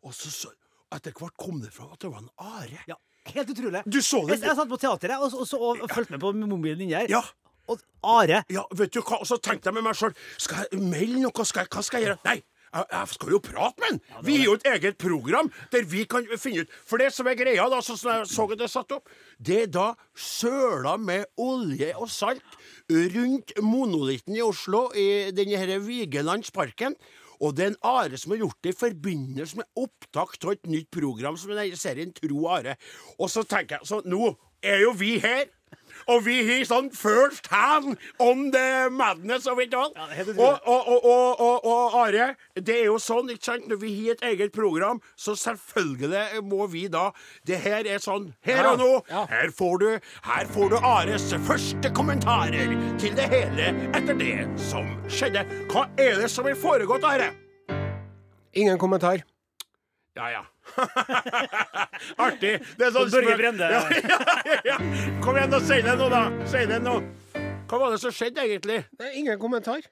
Og 0.02 0.14
så, 0.16 0.30
så 0.32 0.52
etter 0.92 1.14
hvert 1.16 1.36
kom 1.40 1.60
det 1.62 1.72
fram 1.74 1.92
at 1.94 2.02
det 2.02 2.10
var 2.12 2.22
en 2.22 2.32
Are. 2.42 2.82
Ja, 2.90 2.98
helt 3.32 3.52
utrolig. 3.54 3.84
Du 3.86 4.00
så 4.02 4.24
det? 4.26 4.38
Jeg, 4.38 4.48
jeg 4.50 4.58
satt 4.58 4.72
på 4.72 4.80
teateret 4.82 5.22
og, 5.22 5.36
og, 5.38 5.54
og, 5.58 5.84
og, 5.84 5.88
fulgte 5.92 6.16
med 6.16 6.24
på 6.24 6.32
mobilen 6.42 6.84
inni 6.84 6.96
her. 6.96 7.08
Ja. 7.12 7.22
Og 7.70 7.82
Are 8.02 8.42
Ja, 8.50 8.64
vet 8.74 8.94
du 8.94 9.00
hva? 9.00 9.20
Og 9.22 9.28
så 9.28 9.38
tenkte 9.38 9.70
jeg 9.70 9.76
med 9.76 9.84
meg 9.86 9.94
sjøl 9.94 10.10
Skal 10.34 10.64
jeg 10.66 10.80
melde 10.82 11.20
noe? 11.22 11.44
Skal 11.46 11.62
jeg, 11.62 11.70
hva 11.70 11.84
skal 11.86 12.02
jeg 12.02 12.10
gjøre? 12.10 12.18
Nei! 12.26 12.40
Jeg, 12.72 12.86
jeg 12.88 13.08
skal 13.12 13.34
jo 13.34 13.40
prate 13.44 13.82
med 13.82 13.88
han! 13.90 13.98
Vi 14.24 14.36
har 14.40 14.46
jo 14.48 14.56
et 14.56 14.68
eget 14.70 14.98
program 15.00 15.50
der 15.72 15.84
vi 15.88 16.04
kan 16.08 16.26
finne 16.40 16.64
ut 16.64 16.76
For 16.88 17.02
det 17.02 17.10
som 17.12 17.28
er 17.28 17.36
greia, 17.36 17.66
da, 17.68 17.80
sånn 17.84 18.00
som 18.00 18.12
jeg 18.14 18.30
så 18.32 18.46
det 18.56 18.68
satt 18.72 18.94
opp, 18.96 19.10
det 19.38 19.58
er 19.66 19.72
da 19.72 19.88
søla 20.16 20.96
med 21.00 21.26
olje 21.40 21.92
og 21.96 22.08
salt 22.12 22.56
rundt 22.92 23.52
monolitten 23.64 24.36
i 24.36 24.44
Oslo, 24.44 24.88
i 24.96 25.32
denne 25.36 25.78
Vigelandsparken. 25.84 26.96
Og 27.42 27.56
det 27.56 27.64
er 27.64 27.72
en 27.72 27.80
Are 27.82 28.18
som 28.20 28.34
har 28.34 28.44
gjort 28.44 28.60
det 28.62 28.74
i 28.74 28.78
forbindelse 28.78 29.58
med 29.58 29.82
opptak 29.82 30.36
av 30.44 30.54
et 30.54 30.68
nytt 30.70 30.90
program 30.94 31.36
som 31.40 31.50
er 31.56 31.74
serien 31.78 32.12
Tro 32.14 32.46
Are. 32.54 32.76
Og 33.18 33.30
så 33.32 33.42
tenker 33.42 33.80
jeg 33.80 33.90
så 33.90 34.00
nå 34.06 34.30
er 34.62 34.84
jo 34.84 34.94
vi 34.94 35.16
her. 35.22 35.48
Og 36.10 36.24
vi 36.26 36.38
har 36.48 36.64
sånn 36.68 36.90
first 36.96 37.46
hand 37.52 37.96
on 38.18 38.50
the 38.54 38.88
madness 38.90 39.46
of 39.46 39.60
it 39.62 39.74
all. 39.74 39.92
Ja, 39.96 40.24
og, 40.32 40.58
og, 40.66 40.88
og, 40.88 41.04
og, 41.04 41.40
og, 41.40 41.64
og 41.64 41.96
Are, 42.02 42.28
det 42.56 42.76
er 42.80 42.84
jo 42.90 42.98
sånn, 43.02 43.30
ikke 43.32 43.44
sant, 43.52 43.68
når 43.70 43.80
vi 43.82 43.92
har 44.00 44.16
et 44.16 44.24
eget 44.32 44.52
program, 44.56 45.00
så 45.16 45.34
selvfølgelig 45.38 46.42
må 46.48 46.66
vi 46.72 46.86
da 46.92 47.10
Det 47.46 47.58
her 47.62 47.86
er 47.86 47.98
sånn 48.02 48.30
her 48.46 48.62
Ja, 48.62 48.72
og 48.72 48.78
nå. 48.82 48.90
ja. 49.10 49.24
Her 49.30 49.50
får 49.54 49.78
du 49.82 49.88
Her 50.26 50.46
får 50.54 50.70
du 50.72 50.76
Ares 50.82 51.28
første 51.46 51.90
kommentarer 51.94 52.74
til 53.00 53.14
det 53.18 53.28
hele 53.32 53.70
etter 53.96 54.14
det 54.18 54.34
som 54.60 54.88
skjedde. 55.08 55.44
Hva 55.72 55.86
er 56.00 56.18
det 56.22 56.30
som 56.32 56.46
har 56.48 56.58
foregått, 56.58 57.04
Are? 57.08 57.30
Ingen 58.52 58.78
kommentar. 58.78 59.22
Ja, 60.14 60.30
ja. 60.30 60.44
Artig. 62.26 62.60
Det 62.78 62.86
er 62.86 62.92
sånn 62.92 63.10
Børge 63.12 63.36
Brende. 63.40 63.68
Ja, 63.72 63.82
ja, 64.44 64.58
ja. 64.66 64.76
Kom 65.24 65.38
igjen, 65.38 65.52
da. 65.54 65.60
Si 65.64 65.80
det 65.84 65.96
nå, 65.96 66.08
da. 66.12 66.22
Si 66.52 66.64
det 66.68 66.80
nå. 66.84 66.98
Hva 67.70 67.80
var 67.80 67.94
det 67.94 68.00
som 68.02 68.12
skjedde, 68.12 68.44
egentlig? 68.44 68.82
Nei, 69.00 69.12
ingen 69.22 69.40
kommentar. 69.40 69.86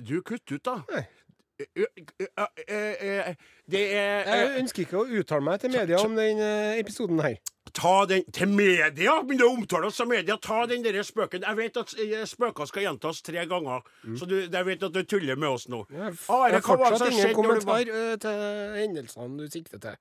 Du 0.00 0.20
kutt 0.24 0.46
ut, 0.48 0.62
da. 0.64 0.78
Nei. 0.94 1.04
Eh, 1.60 1.84
eh, 2.64 3.28
eh, 3.28 3.34
Det 3.68 3.82
er 3.92 4.30
Jeg 4.32 4.62
ønsker 4.62 4.86
ikke 4.86 5.02
å 5.02 5.04
uttale 5.20 5.44
meg 5.44 5.60
til 5.60 5.74
media 5.74 5.98
om 6.00 6.14
den 6.16 6.40
episoden 6.80 7.20
her. 7.20 7.36
Ta 7.72 8.04
den 8.06 8.24
til 8.32 8.48
media! 8.48 9.22
Begynner 9.22 9.46
å 9.46 9.54
omtale 9.56 9.86
oss 9.86 9.96
som 10.00 10.08
media. 10.08 10.36
Ta 10.42 10.66
den 10.66 10.82
derre 10.82 11.04
spøken. 11.06 11.42
Jeg 11.46 11.56
vet 11.56 11.76
at 11.76 11.94
eh, 11.98 12.24
spøker 12.26 12.66
skal 12.66 12.82
gjentas 12.82 13.22
tre 13.22 13.46
ganger, 13.46 13.82
så 14.18 14.26
du, 14.26 14.36
jeg 14.48 14.66
vet 14.66 14.82
at 14.82 14.92
du 14.92 15.02
tuller 15.04 15.36
med 15.36 15.48
oss 15.48 15.68
nå. 15.68 15.84
Jeg 15.90 16.14
Are, 16.28 16.50
jeg 16.50 16.62
har 16.62 16.62
fortsatt 16.62 17.10
ingen 17.12 17.34
kommentar 17.36 17.84
du 17.84 17.92
var- 17.92 18.12
eh, 18.12 18.16
til 18.16 18.78
hendelsene 18.80 19.38
du 19.38 19.48
sikter 19.48 19.78
til. 19.78 19.96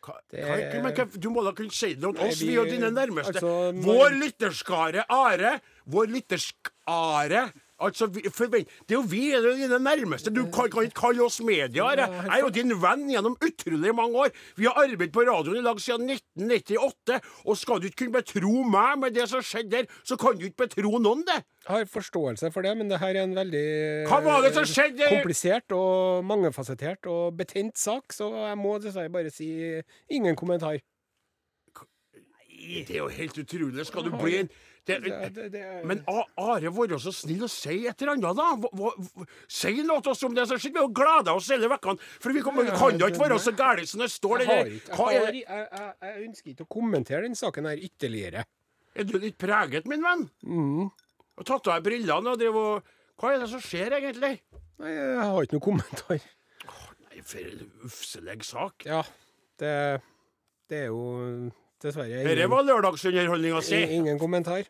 Hva, 0.00 0.14
Det- 0.32 0.80
hva, 0.80 1.04
du 1.20 1.28
må 1.30 1.42
da 1.44 1.52
kunne 1.52 1.70
si 1.76 1.92
det 1.94 2.04
om 2.08 2.16
oss, 2.16 2.38
vi- 2.40 2.48
vi 2.48 2.58
og 2.58 2.66
dine 2.70 2.88
nærmeste. 2.90 3.34
altså, 3.36 3.72
må- 3.76 3.92
Vår 3.98 4.10
lytterskare 4.16 5.04
Are. 5.10 5.60
Vår 5.86 6.06
lytterskare. 6.08 7.52
Altså, 7.80 8.06
vi, 8.12 8.22
forvent, 8.34 8.68
det 8.88 8.94
er 8.94 8.98
jo 8.98 9.06
vi, 9.08 9.22
er 9.32 9.46
dine 9.56 9.78
nærmeste. 9.80 10.32
Du 10.34 10.42
kan, 10.52 10.68
kan 10.72 10.84
ikke 10.86 11.00
kalle 11.00 11.24
oss 11.24 11.40
media. 11.40 11.86
Jeg 11.96 12.08
er 12.26 12.42
jo 12.42 12.50
din 12.52 12.74
venn 12.82 13.06
gjennom 13.08 13.36
utrolig 13.40 13.94
mange 13.96 14.24
år. 14.26 14.34
Vi 14.56 14.68
har 14.68 14.76
arbeidet 14.82 15.12
på 15.14 15.24
radioen 15.24 15.60
i 15.60 15.64
lag 15.64 15.80
siden 15.80 16.10
1998. 16.12 17.20
Og 17.46 17.56
skal 17.56 17.80
du 17.80 17.88
ikke 17.88 18.04
kunne 18.04 18.20
betro 18.20 18.52
meg 18.68 19.00
med 19.04 19.16
det 19.16 19.28
som 19.32 19.44
skjedde 19.44 19.70
der, 19.70 19.88
så 20.04 20.18
kan 20.20 20.36
du 20.36 20.46
ikke 20.48 20.66
betro 20.66 21.00
noen 21.00 21.24
det. 21.28 21.40
Jeg 21.66 21.76
har 21.76 21.90
forståelse 21.92 22.52
for 22.52 22.64
det, 22.64 22.76
men 22.76 22.90
det 22.90 23.00
her 23.00 23.16
er 23.16 23.24
en 23.24 23.36
veldig 23.36 23.66
skjedde? 24.68 25.08
komplisert 25.10 25.72
og 25.76 26.24
mangefasettert 26.24 27.08
og 27.10 27.36
betent 27.36 27.78
sak, 27.78 28.12
så 28.16 28.30
jeg 28.46 28.56
må 28.60 28.78
dessverre 28.80 29.12
bare 29.12 29.32
si 29.32 29.50
ingen 30.08 30.36
kommentar. 30.36 30.80
Det 32.60 32.90
er 32.90 32.98
jo 33.00 33.08
helt 33.08 33.38
utrolig. 33.38 33.86
Skal 33.86 34.04
du 34.04 34.16
bli 34.16 34.42
en 34.42 34.50
det, 34.98 35.46
Det- 35.52 35.84
Men 35.86 36.02
Are, 36.10 36.70
vær 36.74 36.94
så 36.98 37.12
snill 37.14 37.42
og 37.46 37.50
si 37.50 37.86
et 37.86 38.02
eller 38.02 38.12
annet, 38.16 38.36
da. 38.36 38.48
Hva, 38.56 38.70
hva, 38.74 39.26
si 39.48 39.72
noe 39.86 40.02
til 40.02 40.10
oss 40.12 40.22
om 40.26 40.34
det 40.34 40.46
som 40.50 40.58
skjer. 40.58 40.72
Vi 40.74 40.82
har 40.82 40.88
gleda 41.00 41.34
oss 41.38 41.48
hele 41.54 41.68
vekkene. 41.70 42.00
For 42.20 42.32
vi 42.34 42.42
kommer, 42.42 42.66
kan 42.76 42.98
da 42.98 43.06
ikke 43.12 43.22
være 43.28 43.38
så 43.38 43.52
gærne 43.56 43.86
som 43.86 44.00
det 44.02 44.10
står 44.10 44.44
der. 44.44 44.50
er, 44.50 45.30
jeg, 45.32 45.44
jeg 45.46 46.24
ønsker 46.26 46.50
ikke 46.54 46.66
å 46.66 46.72
kommentere 46.76 47.22
den 47.22 47.34
saken 47.38 47.70
her 47.70 47.76
ytterligere. 47.78 48.44
er 48.94 49.04
du 49.04 49.18
litt 49.18 49.38
preget, 49.38 49.86
min 49.86 50.02
venn? 50.02 50.26
Mm. 50.42 50.90
Og 51.38 51.46
tatt 51.46 51.68
av 51.70 51.78
deg 51.78 51.86
brillene 51.86 52.34
og 52.34 52.38
drev 52.40 52.56
og 52.56 52.82
Hva 53.20 53.34
er 53.34 53.38
det 53.42 53.48
som 53.52 53.60
skjer, 53.60 53.92
egentlig? 53.98 54.40
Nei, 54.80 54.90
jeg 54.96 55.16
har 55.20 55.42
ikke 55.44 55.58
noen 55.58 55.66
kommentar. 55.66 56.20
Nei, 57.10 57.20
For 57.22 57.38
en 57.44 57.66
ufselig 57.84 58.44
sak. 58.48 58.86
Ja, 58.88 59.02
det, 59.60 59.72
det 60.72 60.78
er 60.86 60.86
jo 60.88 61.50
dessverre 61.80 62.22
Dette 62.24 62.46
var 62.48 62.64
lørdagsunderholdninga 62.64 63.60
si. 63.64 63.80
ingen 63.98 64.18
kommentar. 64.20 64.64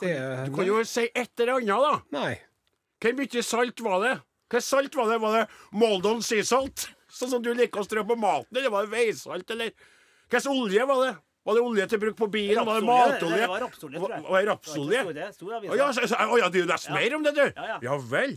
Det 0.00 0.12
er 0.12 0.46
Du 0.46 0.54
kan 0.56 0.68
jo 0.68 0.82
si 0.84 1.06
et 1.08 1.40
eller 1.40 1.58
annet, 1.58 1.84
da. 1.86 1.94
Nei. 2.18 2.32
Hvor 3.02 3.16
mye 3.18 3.44
salt 3.44 3.84
var 3.84 4.02
det? 4.04 4.14
Hva 4.52 4.62
salt 4.62 4.96
var 4.96 5.10
det? 5.10 5.20
Var 5.22 5.38
det 5.38 5.44
Moldon 5.76 6.22
sea 6.24 6.44
salt? 6.46 6.88
Sånn 7.12 7.30
som 7.32 7.42
du 7.42 7.52
liker 7.56 7.82
å 7.82 7.86
strø 7.86 8.02
på 8.06 8.16
maten, 8.18 8.56
eller 8.56 8.72
var 8.72 8.86
det 8.86 8.92
veisalt, 8.92 9.50
eller 9.54 9.72
Hva 10.26 10.40
slags 10.40 10.50
olje 10.52 10.86
var 10.88 11.04
det? 11.04 11.14
Var 11.46 11.54
det 11.54 11.62
olje 11.62 11.84
til 11.86 12.00
bruk 12.02 12.16
på 12.18 12.26
bilen? 12.26 12.66
Var 12.66 12.80
det 12.80 12.86
matolje? 12.88 13.38
Det 13.38 13.48
var 13.52 13.60
rapsolje, 13.62 14.00
tror 14.02 14.14
jeg. 14.16 14.22
Var 14.26 14.40
det 14.40 14.48
rapsolje? 14.50 15.02
Det 15.14 15.26
Å 15.70 15.76
ja, 15.78 15.90
å 16.26 16.38
ja, 16.40 16.48
du 16.50 16.58
leser 16.66 16.96
mer 16.96 17.14
om 17.14 17.22
det, 17.22 17.32
du? 17.36 17.44
Ja, 17.46 17.76
ja. 17.84 17.98
vel. 18.10 18.34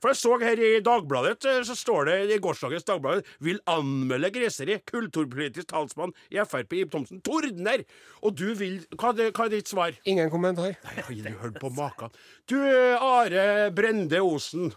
For 0.00 0.12
jeg 0.12 0.20
så 0.20 0.36
her 0.40 0.60
i 0.64 0.70
Dagbladet, 0.84 1.44
eh, 1.44 1.62
så 1.68 1.76
står 1.76 2.08
det 2.08 2.18
i 2.34 2.38
gårsdagens 2.42 2.86
Dagbladet 2.88 3.26
vil 3.44 3.60
anmelde 3.70 4.32
griseri. 4.32 4.78
Kulturpolitisk 4.88 5.68
talsmann 5.70 6.14
i 6.32 6.40
Frp, 6.40 6.72
Ib 6.80 6.92
Thomsen, 6.92 7.20
tordner! 7.26 7.84
Og 8.24 8.36
du 8.36 8.48
vil 8.56 8.80
Hva 8.96 9.12
er, 9.12 9.32
hva 9.36 9.46
er 9.46 9.52
ditt 9.52 9.70
svar? 9.70 9.96
Ingen 10.08 10.32
kommentar. 10.32 10.76
Nei, 10.86 10.96
har 11.04 11.12
du 11.12 11.36
hørt 11.42 11.60
på 11.60 11.72
maken? 11.76 12.14
Du, 12.48 12.56
Are 12.60 13.70
Brende 13.76 14.22
Osen. 14.24 14.72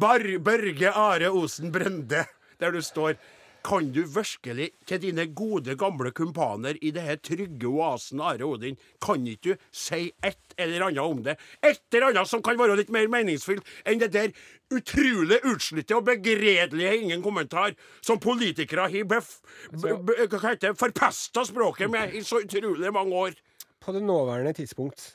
Bar 0.00 0.24
Børge 0.40 0.92
Are 0.94 1.30
Osen 1.34 1.72
Brende, 1.74 2.24
der 2.60 2.74
du 2.74 2.80
står. 2.82 3.16
Kan 3.62 3.92
du 3.94 4.00
virkelig, 4.02 4.70
til 4.86 4.98
dine 5.02 5.28
gode, 5.38 5.76
gamle 5.78 6.10
kumpaner 6.10 6.78
i 6.82 6.90
det 6.94 7.04
her 7.06 7.20
trygge 7.22 7.68
oasen 7.70 8.20
Are 8.20 8.42
Odin, 8.46 8.78
kan 9.02 9.26
ikke 9.26 9.54
du 9.54 9.68
si 9.70 10.08
et 10.24 10.56
eller 10.58 10.88
annet 10.88 11.02
om 11.04 11.22
det? 11.22 11.36
Et 11.62 11.80
eller 11.94 12.10
annet 12.10 12.30
som 12.30 12.42
kan 12.42 12.58
være 12.58 12.80
litt 12.80 12.90
mer 12.94 13.06
meningsfylt 13.12 13.66
enn 13.86 14.02
det 14.02 14.10
der 14.16 14.34
utrolig 14.72 15.38
utslitte 15.46 15.96
og 15.96 16.06
begredelige 16.08 16.98
ingen 17.04 17.22
kommentar 17.22 17.76
som 18.00 18.20
politikere 18.22 18.88
har 18.90 19.08
bef... 19.08 19.38
det? 19.70 20.74
Forpesta 20.78 21.46
språket 21.46 21.90
med 21.90 22.14
i 22.18 22.22
så 22.26 22.42
utrolig 22.42 22.92
mange 22.92 23.26
år. 23.28 23.42
På 23.82 23.92
det 23.92 24.02
nåværende 24.02 24.52
tidspunkt 24.52 25.12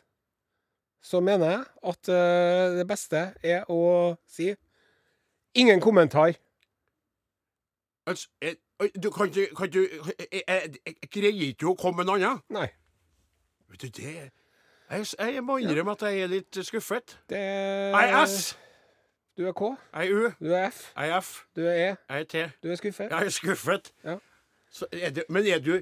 så 1.08 1.22
mener 1.24 1.52
jeg 1.52 1.64
at 1.92 2.10
uh, 2.12 2.78
det 2.80 2.88
beste 2.88 3.22
er 3.44 3.68
å 3.72 4.16
si 4.28 4.52
ingen 5.58 5.82
kommentar. 5.82 6.36
Altså, 8.08 8.28
eh, 8.42 8.56
du 9.04 9.10
kan 9.12 9.28
ikke 9.28 9.56
kan 9.58 9.70
du, 9.74 9.82
jeg, 9.84 10.42
jeg, 10.48 10.76
jeg 10.86 11.10
greier 11.12 11.48
ikke 11.52 11.68
å 11.68 11.76
komme 11.80 12.04
med 12.04 12.08
noe 12.10 12.20
annet. 12.22 12.46
Nei. 12.56 12.68
Vet 13.72 13.82
du 13.84 13.88
det 14.02 14.14
Jeg, 14.88 15.06
jeg 15.20 15.44
må 15.44 15.58
innrømme 15.60 15.92
at 15.98 16.06
jeg 16.08 16.22
er 16.24 16.32
litt 16.32 16.60
skuffet. 16.64 17.18
Det 17.30 17.42
Jeg 17.42 18.14
er 18.14 18.24
S, 18.24 18.56
Du 19.38 19.44
er 19.48 19.52
K. 19.54 19.74
jeg 19.94 20.08
er 20.08 20.14
U, 20.16 20.32
Du 20.40 20.54
er 20.56 20.70
F. 20.72 20.80
jeg 20.96 21.10
er 21.10 21.18
F, 21.22 21.34
Du 21.56 21.62
er 21.68 21.74
E. 21.74 21.90
jeg 22.10 22.22
er 22.22 22.24
T. 22.24 22.46
Du 22.64 22.72
er 22.72 22.76
skuffet. 22.80 23.12
Jeg 23.12 23.26
er 23.26 23.30
skuffet. 23.30 23.92
Ja. 24.04 24.16
Så 24.72 24.88
er 24.92 25.10
det, 25.10 25.24
men 25.30 25.46
er 25.48 25.60
du 25.60 25.82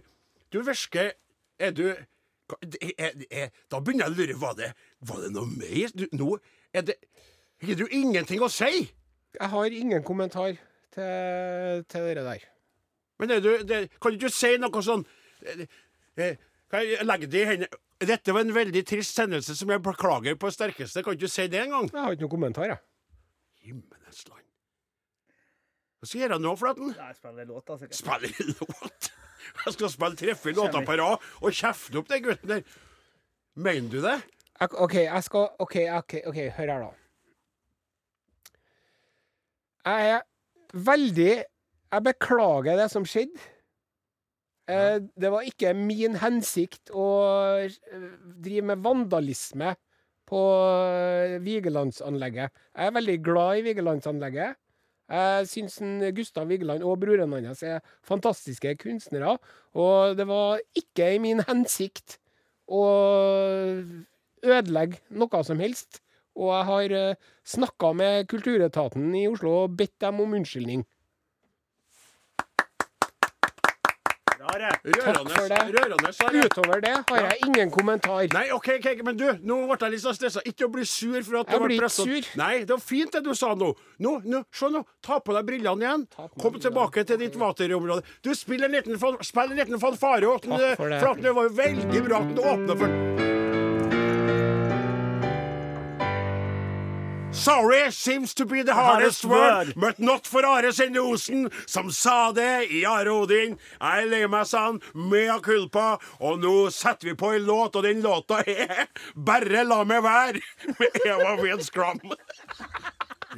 Du 0.54 0.62
virker 0.64 1.12
Er 1.60 1.72
du 1.72 1.88
er, 1.90 3.12
er, 3.32 3.50
Da 3.72 3.80
begynner 3.80 4.06
jeg 4.10 4.14
å 4.14 4.18
lure. 4.18 4.40
Var 4.42 4.54
det, 4.54 4.74
var 5.02 5.22
det 5.22 5.32
noe 5.34 5.46
mer? 5.48 5.94
Du, 5.98 6.08
nå 6.12 6.38
er 6.74 6.82
det 6.82 6.96
Har 7.62 7.76
du 7.76 7.86
ingenting 7.92 8.42
å 8.42 8.50
si? 8.50 8.90
Jeg 9.40 9.50
har 9.50 9.66
ingen 9.66 10.04
kommentar 10.04 10.56
til, 10.96 11.84
til 11.92 12.08
det 12.16 12.24
der. 12.26 12.46
Men 13.20 13.32
er 13.32 13.44
du, 13.44 13.52
det, 13.64 13.80
kan 14.02 14.12
du 14.12 14.20
ikke 14.20 14.34
si 14.36 14.56
noe 14.60 14.82
sånn 14.84 15.04
eh, 15.48 15.62
eh, 16.20 16.40
Kan 16.72 16.82
jeg 16.84 17.06
legge 17.08 17.30
det 17.32 17.44
i 17.46 17.46
hendene 17.48 17.84
Dette 18.04 18.34
var 18.36 18.44
en 18.44 18.52
veldig 18.56 18.82
trist 18.90 19.22
hendelse 19.22 19.56
som 19.56 19.72
jeg 19.72 19.80
beklager 19.86 20.36
på 20.36 20.50
det 20.50 20.56
sterkeste. 20.58 21.04
Kan 21.06 21.16
du 21.16 21.24
ikke 21.24 21.32
si 21.32 21.46
det 21.48 21.62
engang? 21.62 21.88
Jeg 21.94 22.02
har 22.04 22.12
ikke 22.18 22.26
noen 22.26 22.34
kommentar, 22.34 22.68
jeg. 22.68 22.82
Himmelens 23.70 24.26
land. 24.28 24.44
Hva 26.02 26.10
skal 26.10 26.20
jeg 26.20 26.28
gjøre 26.28 26.42
nå, 26.44 26.52
Flaten? 26.60 26.92
Nei, 26.92 27.14
spiller 27.16 27.48
låt, 27.48 27.64
da, 27.70 27.78
sikkert. 27.80 28.00
Spille 28.02 28.50
låt? 28.60 29.08
Jeg 29.66 29.74
skal 29.78 29.90
spille 29.94 30.18
treffe 30.20 30.52
låter 30.58 30.84
på 30.86 30.98
rad 31.00 31.24
og 31.40 31.56
kjefte 31.56 32.00
opp 32.02 32.12
den 32.12 32.24
gutten 32.26 32.52
der. 32.52 32.62
Mener 33.56 33.90
du 33.94 34.00
det? 34.04 34.18
Jeg- 34.60 34.76
OK, 34.84 34.94
jeg 35.06 35.24
skal 35.24 35.48
OK, 35.64 35.76
ok, 36.02 36.14
ok, 36.34 36.40
hør 36.58 36.72
her, 36.74 36.84
da. 36.84 36.92
Jeg 39.86 40.10
er 40.18 40.22
veldig 40.76 41.34
Jeg 41.96 42.04
beklager 42.04 42.80
det 42.80 42.90
som 42.92 43.06
skjedde. 43.08 43.52
Ja. 44.66 44.98
det 44.98 45.30
var 45.30 45.46
ikke 45.46 45.76
min 45.78 46.16
hensikt 46.18 46.90
å 46.90 47.06
eh, 47.62 47.76
drive 48.42 48.66
med 48.72 48.82
vandalisme 48.82 49.76
på 50.26 50.42
eh, 50.90 51.36
Vigelandsanlegget. 51.46 52.50
Jeg 52.74 52.90
er 52.90 52.96
veldig 52.96 53.18
glad 53.24 53.60
i 53.60 53.66
Vigelandsanlegget. 53.68 54.58
Jeg 55.06 55.48
syns 55.52 55.78
Gustav 56.18 56.50
Vigeland 56.50 56.82
og 56.82 56.98
broren 57.04 57.34
hans 57.46 57.62
er 57.62 57.84
fantastiske 58.04 58.74
kunstnere. 58.82 59.38
Og 59.78 60.18
det 60.18 60.26
var 60.28 60.64
ikke 60.74 61.12
i 61.14 61.22
min 61.22 61.44
hensikt 61.46 62.18
å 62.66 62.82
ødelegge 64.42 65.04
noe 65.14 65.44
som 65.46 65.62
helst. 65.62 66.02
Og 66.36 66.52
jeg 66.52 66.68
har 66.72 66.98
uh, 67.12 67.32
snakka 67.48 67.94
med 67.96 68.28
Kulturetaten 68.32 69.16
i 69.16 69.28
Oslo 69.32 69.64
og 69.64 69.78
bedt 69.80 69.96
dem 70.04 70.20
om 70.24 70.36
unnskyldning. 70.40 70.86
Rørende. 74.46 75.80
Rørende, 75.80 76.46
Utover 76.46 76.80
det 76.80 76.94
har 77.10 77.18
jeg 77.18 77.38
ingen 77.46 77.72
kommentar. 77.72 78.28
Nei, 78.34 78.52
OK, 78.54 78.70
ok, 78.80 79.02
men 79.06 79.18
du, 79.18 79.26
nå 79.42 79.58
ble 79.66 79.78
jeg 79.82 79.94
litt 79.96 80.04
så 80.04 80.14
stressa. 80.16 80.44
Ikke 80.46 80.68
å 80.68 80.72
bli 80.72 80.86
sur 80.88 81.18
for 81.26 81.42
at 81.42 81.52
du 81.52 81.66
ble 81.66 81.90
sur. 81.92 82.30
Nei, 82.40 82.54
det 82.64 82.76
var 82.76 82.84
fint 82.84 83.16
det 83.16 83.24
du 83.26 83.34
sa 83.38 83.54
nå. 83.58 83.74
Nå, 84.06 84.18
nå, 84.26 84.44
Se 84.56 84.70
nå. 84.72 84.84
Ta 85.06 85.20
på 85.24 85.36
deg 85.36 85.48
brillene 85.48 85.86
igjen. 85.86 86.06
Kom 86.42 86.60
tilbake 86.62 87.06
til 87.08 87.20
ditt 87.22 87.36
vaterområde. 87.40 88.06
Du 88.24 88.32
spill 88.38 88.68
en 88.68 88.76
liten 88.76 89.00
fanfare. 89.02 90.36
Takk 90.46 90.78
for 90.78 90.92
det. 90.92 91.02
For 91.02 91.12
at 91.14 91.26
det 91.26 91.36
var 91.36 91.52
veldig 91.64 92.06
bra 92.06 92.22
at 92.22 92.38
du 92.38 92.46
åpna 92.46 92.80
for 92.84 93.44
Sorry 97.36 97.92
seems 97.92 98.34
to 98.36 98.46
be 98.46 98.62
the 98.64 98.74
hardest 98.74 99.24
Hardest 99.24 99.26
word, 99.26 99.68
word. 99.68 99.74
but 99.78 100.00
not 100.00 100.26
for 100.26 100.46
Are 100.46 100.72
Sinde 100.72 101.00
Osen, 101.00 101.52
som 101.68 101.92
sa 101.92 102.32
det 102.32 102.72
i 102.72 102.86
Are 102.86 103.12
Odin. 103.12 103.58
Jeg 103.82 104.06
er 104.06 104.10
lei 104.10 104.22
meg, 104.32 104.48
sa 104.48 104.64
han, 104.70 104.80
mea 104.96 105.36
culpa, 105.44 105.98
og 106.20 106.40
nå 106.42 106.54
setter 106.74 107.12
vi 107.12 107.16
på 107.20 107.34
en 107.36 107.46
låt, 107.46 107.76
og 107.76 107.84
den 107.86 108.02
låta 108.02 108.40
er 108.48 108.88
Bare 109.16 109.66
la 109.68 109.84
meg 109.84 110.02
være, 110.06 110.42
med 110.80 110.98
Eva 111.06 111.36
Wien 111.42 111.62
Skram. 111.62 112.00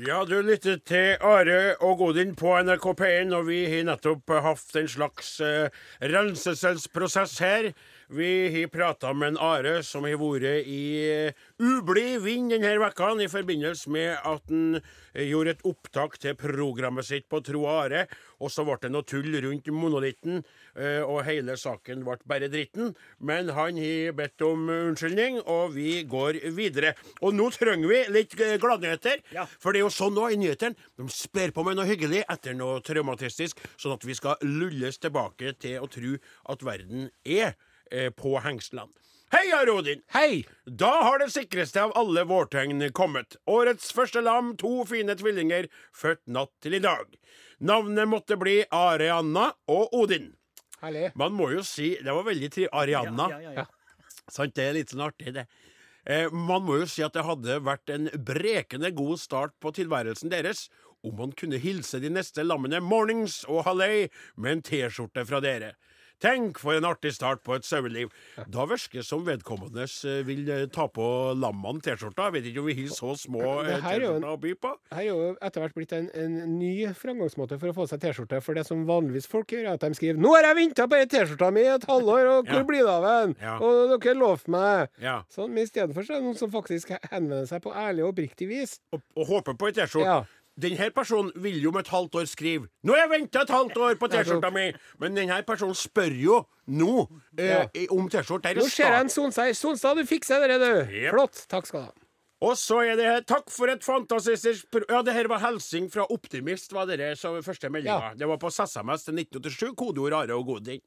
Ja, 0.06 0.22
du 0.30 0.38
lytter 0.46 0.78
til 0.86 1.18
Are 1.26 1.76
og 1.82 2.02
Odin 2.06 2.36
på 2.38 2.54
NRK 2.64 2.88
P1, 3.02 3.34
og 3.34 3.48
vi 3.50 3.64
har 3.72 3.88
nettopp 3.90 4.30
hatt 4.46 4.76
en 4.78 4.88
slags 4.94 5.40
uh, 5.42 5.68
renselsesprosess 6.06 7.40
her. 7.42 7.72
Vi 8.10 8.62
har 8.62 8.68
prata 8.68 9.14
med 9.14 9.28
en 9.28 9.38
Are 9.44 9.82
som 9.84 10.06
har 10.08 10.16
vært 10.16 10.64
i 10.64 10.84
uh, 11.28 11.40
ublid 11.60 12.22
vind 12.24 12.54
denne 12.54 12.70
vekka 12.80 13.10
i 13.20 13.28
forbindelse 13.28 13.92
med 13.92 14.14
at 14.16 14.46
han 14.48 14.78
eh, 14.78 15.26
gjorde 15.28 15.58
et 15.58 15.66
opptak 15.68 16.16
til 16.24 16.38
programmet 16.40 17.04
sitt 17.04 17.28
på 17.28 17.42
Tro 17.44 17.66
Are, 17.68 18.06
og 18.40 18.54
så 18.54 18.64
ble 18.64 18.78
det 18.80 18.94
noe 18.94 19.04
tull 19.04 19.36
rundt 19.44 19.68
monolitten, 19.76 20.40
eh, 20.80 21.04
og 21.04 21.26
hele 21.28 21.58
saken 21.60 22.08
ble 22.08 22.16
bare 22.32 22.48
dritten. 22.54 22.94
Men 23.20 23.52
han 23.52 23.76
har 23.84 24.16
bedt 24.16 24.48
om 24.48 24.70
unnskyldning, 24.72 25.42
og 25.44 25.76
vi 25.76 26.00
går 26.08 26.40
videre. 26.56 26.96
Og 27.20 27.36
nå 27.36 27.50
trenger 27.60 27.92
vi 27.92 28.02
litt 28.16 28.40
eh, 28.40 28.56
gladnyheter, 28.62 29.20
Ja. 29.36 29.50
for 29.60 29.76
det 29.76 29.82
er 29.84 29.90
jo 29.90 29.92
sånn 30.00 30.16
nå 30.16 30.32
i 30.32 30.40
nyhetene. 30.40 30.80
De 30.96 31.12
sper 31.12 31.52
på 31.52 31.68
med 31.68 31.76
noe 31.76 31.92
hyggelig 31.92 32.24
etter 32.24 32.56
noe 32.56 32.80
traumatistisk, 32.88 33.60
sånn 33.76 34.00
at 34.00 34.08
vi 34.08 34.16
skal 34.16 34.40
lulles 34.48 34.96
tilbake 35.04 35.58
til 35.60 35.82
å 35.84 35.92
tro 35.92 36.16
at 36.48 36.64
verden 36.64 37.10
er 37.28 37.58
eh, 37.92 38.10
på 38.10 38.38
hengslene. 38.44 38.92
Hei, 39.32 39.52
Rodin! 39.68 40.02
Hei! 40.16 40.46
Da 40.66 41.04
har 41.04 41.20
det 41.20 41.34
sikreste 41.34 41.82
av 41.84 41.92
alle 42.00 42.24
vårtegn 42.24 42.86
kommet. 42.96 43.36
Årets 43.46 43.90
første 43.92 44.22
lam, 44.24 44.54
to 44.56 44.86
fine 44.88 45.18
tvillinger, 45.20 45.68
født 45.92 46.22
natt 46.32 46.54
til 46.64 46.78
i 46.78 46.84
dag. 46.84 47.12
Navnet 47.60 48.08
måtte 48.08 48.38
bli 48.40 48.62
Arianna 48.72 49.50
og 49.68 49.92
Odin. 50.00 50.30
Herlig. 50.80 51.10
Man 51.18 51.34
må 51.34 51.50
jo 51.52 51.64
si 51.66 51.96
Det 51.98 52.14
var 52.14 52.24
veldig 52.28 52.50
trivelig. 52.54 52.72
Arianna. 52.72 53.28
Ja, 53.34 53.40
ja, 53.42 53.54
ja. 53.64 53.66
Sant, 54.38 54.56
det 54.56 54.64
er 54.64 54.78
litt 54.78 54.94
sånn 54.94 55.04
artig, 55.04 55.34
det. 55.36 55.48
Eh, 56.08 56.32
man 56.32 56.64
må 56.64 56.80
jo 56.80 56.88
si 56.88 57.04
at 57.04 57.16
det 57.18 57.26
hadde 57.28 57.60
vært 57.68 57.92
en 57.92 58.08
brekende 58.24 58.94
god 58.96 59.20
start 59.20 59.58
på 59.60 59.74
tilværelsen 59.76 60.32
deres 60.32 60.70
om 61.04 61.18
man 61.20 61.34
kunne 61.38 61.60
hilse 61.62 62.00
de 62.00 62.10
neste 62.12 62.44
lammene 62.46 62.80
mornings 62.84 63.42
og 63.48 63.66
halløy 63.68 64.08
med 64.36 64.52
en 64.52 64.64
T-skjorte 64.66 65.24
fra 65.28 65.42
dere. 65.44 65.74
Tenk 66.20 66.58
for 66.58 66.74
en 66.74 66.86
artig 66.90 67.12
start 67.14 67.44
på 67.46 67.54
et 67.54 67.66
saueliv. 67.68 68.10
Da 68.50 68.64
virker 68.66 69.02
det 69.02 69.06
som 69.06 69.22
vedkommende 69.28 69.84
eh, 69.86 70.24
vil 70.26 70.48
eh, 70.50 70.64
ta 70.74 70.88
på 70.90 71.06
lammene 71.38 71.78
T-skjorta. 71.86 72.32
Vet 72.34 72.48
ikke 72.50 72.64
om 72.64 72.70
vi 72.72 72.74
har 72.80 72.90
så 72.90 73.12
små 73.22 73.44
eh, 73.62 73.76
er 73.76 73.84
T-skjorter 73.84 74.26
å 74.32 74.38
by 74.42 74.54
på. 74.58 74.72
Her 74.96 75.04
er 75.04 75.08
jo 75.12 75.28
etter 75.46 75.62
hvert 75.62 75.76
blitt 75.78 75.94
en, 75.94 76.08
en 76.18 76.40
ny 76.58 76.72
framgangsmåte 76.98 77.60
for 77.62 77.70
å 77.70 77.76
få 77.78 77.86
seg 77.92 78.02
T-skjorte. 78.02 78.42
For 78.42 78.58
det 78.58 78.66
som 78.66 78.82
vanligvis 78.90 79.30
folk 79.30 79.54
gjør, 79.54 79.68
er 79.70 79.78
at 79.78 79.86
de 79.86 79.94
skriver 80.00 80.18
'Nå 80.18 80.34
har 80.34 80.50
jeg 80.50 80.60
venta 80.64 80.88
på 80.90 80.98
den 81.04 81.12
T-skjorta 81.14 81.52
mi 81.54 81.62
i 81.68 81.70
et 81.76 81.86
halvår, 81.92 82.32
og 82.34 82.50
hvor 82.50 82.64
Ja. 82.64 82.68
blir 82.72 82.84
det 82.88 82.96
av 82.98 83.06
den?' 83.06 83.36
Ja. 83.42 83.58
Og 83.62 84.02
dere 84.02 84.18
lovte 84.18 84.50
meg 84.50 84.90
Ja. 85.00 85.22
Sånn, 85.30 85.54
Men 85.54 85.64
istedenfor 85.70 86.02
så 86.02 86.16
er 86.18 86.20
det 86.20 86.26
noen 86.26 86.38
som 86.42 86.50
faktisk 86.52 86.98
henvender 87.12 87.46
seg 87.48 87.62
på 87.62 87.74
ærlig 87.78 88.04
og 88.04 88.16
oppriktig 88.16 88.48
vis. 88.50 88.80
og, 88.92 89.02
og 89.16 89.28
håper 89.28 89.54
på 89.54 89.68
en 89.70 89.74
T-skjorte. 89.74 90.06
Ja. 90.06 90.26
Denne 90.58 90.90
personen 90.96 91.30
vil 91.36 91.60
jo 91.62 91.70
om 91.70 91.78
et 91.78 91.92
halvt 91.94 92.16
år 92.18 92.26
skrive 92.26 92.68
'Nå 92.84 92.96
har 92.96 93.04
jeg 93.04 93.10
venta 93.10 93.42
et 93.42 93.54
halvt 93.54 93.78
år 93.78 94.00
på 94.02 94.10
T-skjorta 94.10 94.50
mi!' 94.50 94.74
Men 95.00 95.16
denne 95.16 95.44
personen 95.46 95.76
spør 95.76 96.14
jo 96.18 96.42
nå 96.68 97.08
eh, 97.38 97.86
om 97.92 98.10
T-skjorte. 98.10 98.56
Nå 98.58 98.68
ser 98.70 98.92
jeg 98.92 99.02
en 99.02 99.10
Sonstad. 99.10 99.54
Sonstad, 99.54 99.96
du 99.96 100.06
fikser 100.06 100.48
det, 100.48 100.60
du. 100.60 100.92
Yep. 100.92 101.14
Flott. 101.14 101.46
Takk 101.48 101.70
skal 101.70 101.80
du 101.80 101.86
ha. 101.86 102.08
Og 102.42 102.58
så 102.58 102.84
er 102.86 102.98
det 102.98 103.06
her 103.06 103.24
Takk 103.26 103.50
for 103.50 103.70
et 103.72 103.86
fantastisk 103.86 104.68
Ja, 104.90 105.02
det 105.02 105.14
her 105.14 105.30
var 105.30 105.42
hilsing 105.42 105.90
fra 105.94 106.06
Optimist, 106.14 106.74
var 106.74 106.86
det 106.86 107.16
som 107.18 107.38
første 107.44 107.70
meldinga. 107.70 108.12
Ja. 108.12 108.18
Det 108.18 108.28
var 108.30 108.38
på 108.38 108.52
SMS 108.54 109.08
til 109.08 109.18
1987, 109.18 109.74
kodeord 109.78 110.14
Are 110.14 110.38
og 110.38 110.46
Godin. 110.46 110.82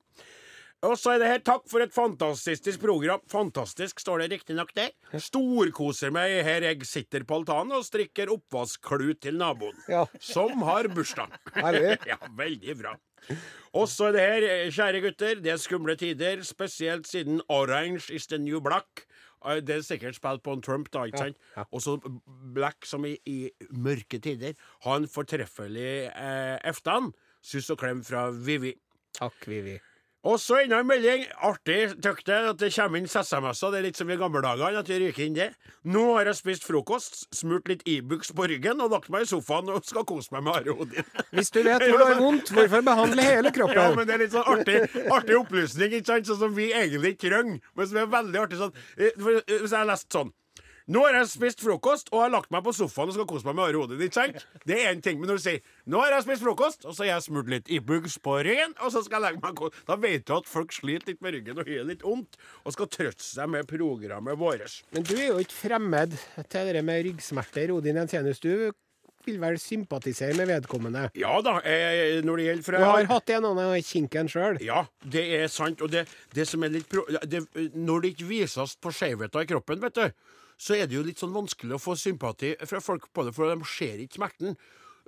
Og 0.86 0.94
så 0.96 1.12
er 1.12 1.18
det 1.20 1.28
her 1.28 1.42
Takk 1.44 1.66
for 1.68 1.82
et 1.84 1.92
fantastisk 1.92 2.80
program. 2.80 3.20
Fantastisk, 3.28 4.00
står 4.00 4.22
det 4.22 4.28
riktignok 4.32 4.70
der. 4.76 4.94
Storkoser 5.20 6.12
meg 6.14 6.38
her 6.46 6.64
jeg 6.64 6.86
sitter 6.88 7.26
på 7.28 7.36
altanen 7.42 7.74
og 7.76 7.84
strikker 7.84 8.32
oppvaskklut 8.32 9.20
til 9.26 9.36
naboen. 9.40 9.76
Ja. 9.92 10.06
Som 10.24 10.62
har 10.64 10.88
bursdag. 10.88 11.36
Ja, 12.08 12.16
veldig 12.38 12.76
bra. 12.80 12.94
Og 13.76 13.84
så 13.92 14.08
er 14.08 14.16
det 14.16 14.22
her, 14.24 14.46
kjære 14.72 15.02
gutter, 15.04 15.42
det 15.44 15.52
er 15.52 15.60
skumle 15.60 15.94
tider, 16.00 16.40
spesielt 16.48 17.06
siden 17.06 17.42
Orange 17.52 18.08
is 18.16 18.26
the 18.32 18.38
new 18.40 18.60
black. 18.64 19.04
Eh, 19.44 19.60
Det 19.60 19.76
er 19.76 19.84
sikkert 19.84 20.16
spilt 20.16 20.42
på 20.42 20.56
en 20.56 20.62
Trump, 20.64 20.88
da, 20.92 21.04
ikke 21.10 21.26
sant? 21.26 21.36
ja. 21.56 21.66
Og 21.70 21.84
så 21.84 21.98
Black 22.56 22.88
som 22.88 23.04
i, 23.04 23.18
i 23.28 23.50
mørke 23.70 24.18
tider. 24.20 24.56
har 24.84 24.96
en 24.96 25.06
fortreffelig 25.08 26.08
eh, 26.08 26.56
eftan. 26.64 27.12
Suss 27.44 27.68
og 27.70 27.78
klem 27.84 28.00
fra 28.04 28.30
Vivi. 28.32 28.72
Takk, 29.20 29.44
Vivi. 29.48 29.76
Og 30.20 30.36
så 30.36 30.58
enda 30.60 30.82
en 30.82 30.88
melding. 30.88 31.22
Artig, 31.48 31.94
tykk 32.04 32.18
det, 32.28 32.38
at 32.50 32.58
det 32.60 32.68
kommer 32.74 33.00
inn 33.00 33.08
SMS-er. 33.08 33.70
Det 33.72 33.78
er 33.78 33.86
litt 33.86 34.00
som 34.00 34.10
i 34.12 34.18
gamle 34.20 34.42
dager, 34.44 34.76
at 34.76 34.90
vi 34.90 34.98
ryker 35.00 35.24
inn 35.24 35.36
det. 35.38 35.46
Nå 35.88 36.02
har 36.18 36.28
jeg 36.28 36.36
spist 36.42 36.66
frokost, 36.68 37.22
smurt 37.36 37.70
litt 37.70 37.86
Ibux 37.88 38.34
på 38.36 38.48
ryggen 38.50 38.82
og 38.84 38.92
lagt 38.92 39.08
meg 39.12 39.24
i 39.24 39.30
sofaen 39.30 39.70
og 39.72 39.86
skal 39.88 40.04
kose 40.08 40.34
meg 40.34 40.44
med 40.44 40.58
Are 40.58 40.74
Odin. 40.76 41.08
Hvis 41.32 41.52
du 41.54 41.62
vet 41.64 41.86
hvor 41.86 42.02
det 42.02 42.10
er 42.10 42.20
vondt, 42.20 42.52
hvorfor 42.52 42.84
behandle 42.90 43.24
hele 43.24 43.54
kroppen? 43.56 43.80
Ja, 43.80 43.94
men 43.96 44.10
det 44.10 44.16
er 44.16 44.24
litt 44.26 44.36
sånn 44.36 44.52
artig, 44.52 44.82
artig 45.08 45.38
opplysning, 45.40 45.96
ikke 45.96 46.12
sant? 46.12 46.28
Sånn 46.28 46.42
som 46.44 46.52
vi 46.58 46.68
egentlig 46.68 47.14
ikke 47.16 47.30
trenger. 47.30 47.72
Men 47.78 47.88
som 47.88 48.02
er 48.02 48.12
veldig 48.18 48.44
artig 48.44 48.60
sånn 48.60 48.76
eh, 48.98 49.08
eh, 49.08 49.56
Hvis 49.56 49.72
jeg 49.72 49.78
har 49.78 49.88
lest 49.88 50.10
sånn 50.12 50.34
nå 50.88 51.02
har 51.04 51.18
jeg 51.18 51.28
spist 51.32 51.60
frokost 51.60 52.08
og 52.12 52.22
har 52.24 52.32
lagt 52.32 52.50
meg 52.50 52.64
på 52.64 52.72
sofaen 52.76 53.10
og 53.10 53.16
skal 53.16 53.28
kose 53.28 53.46
meg 53.48 53.58
med 53.58 53.76
Odin. 53.76 54.00
ikke 54.06 54.14
sant? 54.20 54.46
Det 54.66 54.78
er 54.78 54.94
én 54.94 55.02
ting. 55.04 55.20
Men 55.20 55.28
når 55.28 55.40
du 55.40 55.42
sier 55.42 55.60
'Nå 55.86 56.00
har 56.00 56.12
jeg 56.12 56.22
spist 56.22 56.42
frokost', 56.42 56.84
og 56.86 56.94
så 56.94 57.04
har 57.04 57.14
jeg 57.14 57.22
smurt 57.22 57.48
litt 57.48 57.68
Ibux 57.68 58.18
på 58.18 58.38
ryggen, 58.44 58.74
og 58.80 58.92
så 58.92 59.04
skal 59.04 59.22
jeg 59.22 59.32
legge 59.32 59.40
meg 59.42 59.60
og 59.60 59.74
Da 59.86 59.96
vet 59.96 60.24
du 60.26 60.36
at 60.36 60.46
folk 60.46 60.72
sliter 60.72 61.06
litt 61.08 61.22
med 61.22 61.34
ryggen 61.34 61.58
og 61.58 61.66
har 61.66 61.84
litt 61.84 62.02
vondt, 62.02 62.36
og 62.64 62.72
skal 62.72 62.86
trøste 62.86 63.22
seg 63.24 63.48
med 63.48 63.66
programmet 63.66 64.38
vårt. 64.38 64.82
Men 64.92 65.02
du 65.02 65.14
er 65.16 65.26
jo 65.26 65.38
ikke 65.38 65.52
fremmed 65.68 66.16
til 66.48 66.72
det 66.72 66.84
med 66.84 67.04
ryggsmerter, 67.04 67.70
Odin 67.72 67.96
Jensenius. 67.96 68.40
Du 68.40 68.72
vil 69.26 69.40
vel 69.40 69.58
sympatisere 69.60 70.34
med 70.34 70.48
vedkommende. 70.48 71.10
Ja 71.18 71.40
da, 71.44 71.58
eh, 71.64 72.22
når 72.24 72.36
det 72.36 72.44
gjelder 72.46 72.62
fra 72.64 72.78
Du 72.78 72.84
har 72.84 73.04
hatt 73.04 73.30
en 73.30 73.44
annen 73.44 73.82
kinken 73.82 74.28
sjøl. 74.28 74.60
Ja, 74.64 74.84
det 75.04 75.24
er 75.42 75.46
sant. 75.52 75.82
Og 75.82 75.90
det, 75.92 76.06
det 76.34 76.46
som 76.48 76.62
er 76.64 76.68
litt 76.68 76.88
pro 76.88 77.04
det, 77.06 77.44
Når 77.74 78.00
det 78.00 78.14
ikke 78.14 78.28
vises 78.30 78.76
på 78.80 78.92
skjevheter 78.92 79.44
i 79.44 79.50
kroppen, 79.50 79.80
vet 79.82 79.94
du, 79.94 80.10
så 80.60 80.76
er 80.76 80.88
det 80.88 80.98
jo 80.98 81.04
litt 81.06 81.20
sånn 81.20 81.32
vanskelig 81.32 81.78
å 81.78 81.80
få 81.80 81.96
sympati 81.96 82.52
fra 82.68 82.82
folk 82.84 83.08
på 83.16 83.24
det, 83.24 83.32
for 83.36 83.48
de 83.48 83.68
ser 83.68 84.02
ikke 84.02 84.20
smerten. 84.20 84.58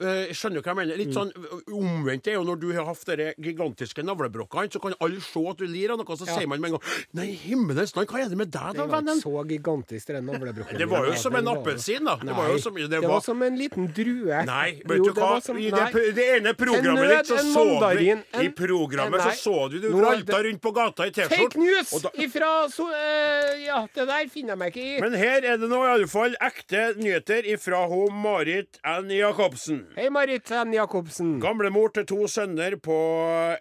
Jeg 0.03 0.35
skjønner 0.37 0.63
hva 0.63 0.73
jeg 0.73 0.77
mener. 0.83 0.97
Litt 1.01 1.15
sånn 1.15 1.31
eh, 1.33 1.73
Omvendt 1.73 2.27
er 2.29 2.35
jo 2.39 2.45
når 2.45 2.61
du 2.61 2.69
har 2.77 2.85
hatt 2.89 3.05
de 3.07 3.29
gigantiske 3.43 4.03
navlebrokkene, 4.05 4.71
så 4.73 4.81
kan 4.83 4.95
alle 5.01 5.21
se 5.21 5.43
at 5.49 5.57
du 5.59 5.67
lir 5.67 5.91
av 5.95 5.99
noe, 5.99 6.17
så 6.17 6.27
Ja. 6.27 6.37
sier 6.39 6.49
man 6.49 6.61
med 6.61 6.73
en 6.73 6.79
gang 6.79 6.83
Nei, 7.15 7.29
himmelens 7.37 7.95
land, 7.97 8.09
hva 8.09 8.21
er 8.25 8.29
det 8.29 8.39
med 8.39 8.51
deg, 8.51 8.73
Det 8.75 8.79
var 8.87 9.01
vennen? 9.01 9.19
ikke 9.19 9.29
så 9.29 9.45
gigantisk, 9.49 10.07
den 10.07 10.27
navlebrokken. 10.27 10.79
Det 10.79 10.89
var 10.89 11.07
jo 11.07 11.15
som 11.15 11.35
en 11.37 11.49
appelsin, 11.53 12.05
da. 12.05 12.17
Det 12.17 12.35
var 12.37 12.59
som, 12.59 12.75
det 12.75 13.03
var 13.03 13.21
som 13.21 13.43
en 13.43 13.57
liten 13.59 13.87
drue. 13.95 14.45
Nei, 14.47 14.81
vet 14.85 15.03
du 15.05 15.13
hva? 15.13 15.41
som- 15.43 15.59
I 15.59 15.71
det, 15.71 16.15
det 16.15 16.27
ene 16.41 16.55
programmet 16.55 17.09
ditt 17.09 17.27
så 17.27 17.39
så 17.53 17.65
du 17.97 18.43
I 18.43 18.49
programmet 18.51 19.21
så 19.21 19.33
så 19.43 19.71
du 19.71 19.79
du 19.81 19.89
Nå 19.91 19.99
er 19.99 20.17
ralta 20.17 20.43
rundt 20.43 20.61
på 20.63 20.73
gata 20.75 21.07
i 21.07 21.11
T-skjorte. 21.11 21.37
Fake 21.37 21.57
news 21.57 21.91
da- 22.03 22.11
ifra 22.19 22.69
så, 22.71 22.89
eh, 22.93 23.65
Ja, 23.67 23.87
det 23.95 24.07
der 24.07 24.27
finner 24.29 24.51
jeg 24.57 24.59
meg 24.59 24.73
ikke 24.75 24.97
i. 24.97 25.01
Men 25.01 25.13
her 25.15 25.37
er 25.45 25.57
det 25.59 25.69
nå 25.71 25.83
i 25.85 25.93
alle 25.95 26.07
fall 26.07 26.35
ekte 26.41 26.97
nyheter 26.97 27.43
ifra 27.45 27.87
hun 27.89 28.13
Marit 28.23 28.79
N. 28.85 29.09
Jacobsen. 29.09 29.87
Hei, 29.93 30.09
Marit 30.11 30.51
N. 30.51 30.73
Jacobsen. 30.73 31.35
Gamlemor 31.43 31.91
til 31.93 32.07
to 32.09 32.25
sønner 32.31 32.79
på 32.81 32.95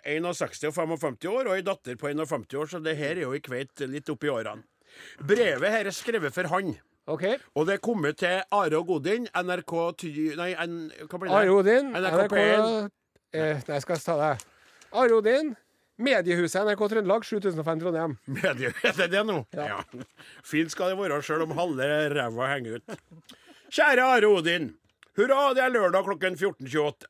61 0.07 0.61
og 0.69 0.75
55 0.77 1.27
år, 1.27 1.49
og 1.49 1.57
ei 1.57 1.63
datter 1.67 1.97
på 1.99 2.07
51 2.07 2.55
år, 2.61 2.69
så 2.71 2.79
det 2.83 2.93
her 2.99 3.17
er 3.17 3.25
jo 3.25 3.33
i 3.35 3.41
kveit 3.43 3.83
litt 3.91 4.07
oppi 4.13 4.31
årene. 4.31 4.63
Brevet 5.19 5.71
her 5.73 5.89
er 5.89 5.95
skrevet 5.95 6.33
for 6.35 6.47
han. 6.51 6.71
OK. 7.11 7.25
Og 7.57 7.67
det 7.67 7.75
er 7.77 7.83
kommet 7.83 8.19
til 8.21 8.39
Are 8.53 8.79
og 8.79 8.87
Godin, 8.87 9.27
NRK 9.35 9.73
ty... 9.99 10.11
Nei, 10.39 10.51
N, 10.63 10.77
hva 11.09 11.19
blir 11.19 11.31
det? 11.31 11.35
Are 11.41 11.57
Odin. 11.57 11.91
NRK 11.97 12.23
P1. 12.31 12.89
eh, 13.35 13.59
Nei, 13.67 13.75
jeg 13.75 13.85
skal 13.87 14.01
ta 14.05 14.17
det. 14.21 14.31
Are 14.91 15.17
Odin. 15.19 15.53
Mediehuset 16.01 16.63
NRK 16.65 16.85
Trøndelag, 16.95 17.25
7005 17.27 17.81
Trondheim. 17.83 18.15
Medie, 18.39 18.71
er 18.93 19.11
det 19.11 19.25
nå? 19.27 19.41
Ja. 19.57 19.67
Ja. 19.75 20.05
Fint 20.47 20.71
skal 20.73 20.93
det 20.93 21.01
være, 21.01 21.19
sjøl 21.27 21.43
om 21.49 21.55
halve 21.59 21.89
ræva 22.15 22.53
henger 22.55 22.79
ut. 22.79 23.01
Kjære 23.71 24.07
Are 24.15 24.31
Odin. 24.31 24.71
Hurra, 25.19 25.53
det 25.53 25.63
er 25.65 25.73
lørdag 25.73 26.05
klokken 26.07 26.37
14.28. 26.37 27.09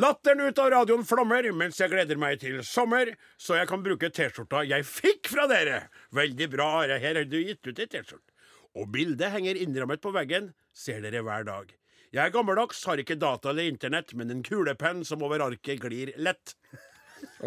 Latteren 0.00 0.40
ut 0.40 0.58
av 0.62 0.70
radioen 0.72 1.02
flommer 1.04 1.44
mens 1.52 1.76
jeg 1.80 1.92
gleder 1.92 2.16
meg 2.16 2.38
til 2.40 2.62
sommer, 2.64 3.10
så 3.36 3.58
jeg 3.58 3.68
kan 3.68 3.82
bruke 3.84 4.08
T-skjorta 4.08 4.62
jeg 4.64 4.86
fikk 4.88 5.28
fra 5.34 5.44
dere. 5.50 5.82
Veldig 6.16 6.48
bra, 6.54 6.68
Are. 6.80 6.96
Her 7.02 7.20
har 7.20 7.28
du 7.28 7.36
gitt 7.42 7.60
ut 7.68 7.82
ei 7.82 7.88
T-skjorte. 7.92 8.32
Og 8.80 8.88
bildet 8.94 9.34
henger 9.34 9.60
innrammet 9.60 10.00
på 10.00 10.14
veggen, 10.16 10.54
ser 10.72 11.04
dere 11.04 11.20
hver 11.26 11.44
dag. 11.44 11.74
Jeg 12.12 12.24
er 12.24 12.32
gammeldags, 12.32 12.80
har 12.88 13.00
ikke 13.00 13.18
data 13.20 13.52
eller 13.52 13.68
internett, 13.68 14.16
men 14.16 14.32
en 14.32 14.42
kulepenn 14.44 15.04
som 15.04 15.24
over 15.24 15.44
arket 15.44 15.80
glir 15.84 16.14
lett. 16.16 16.56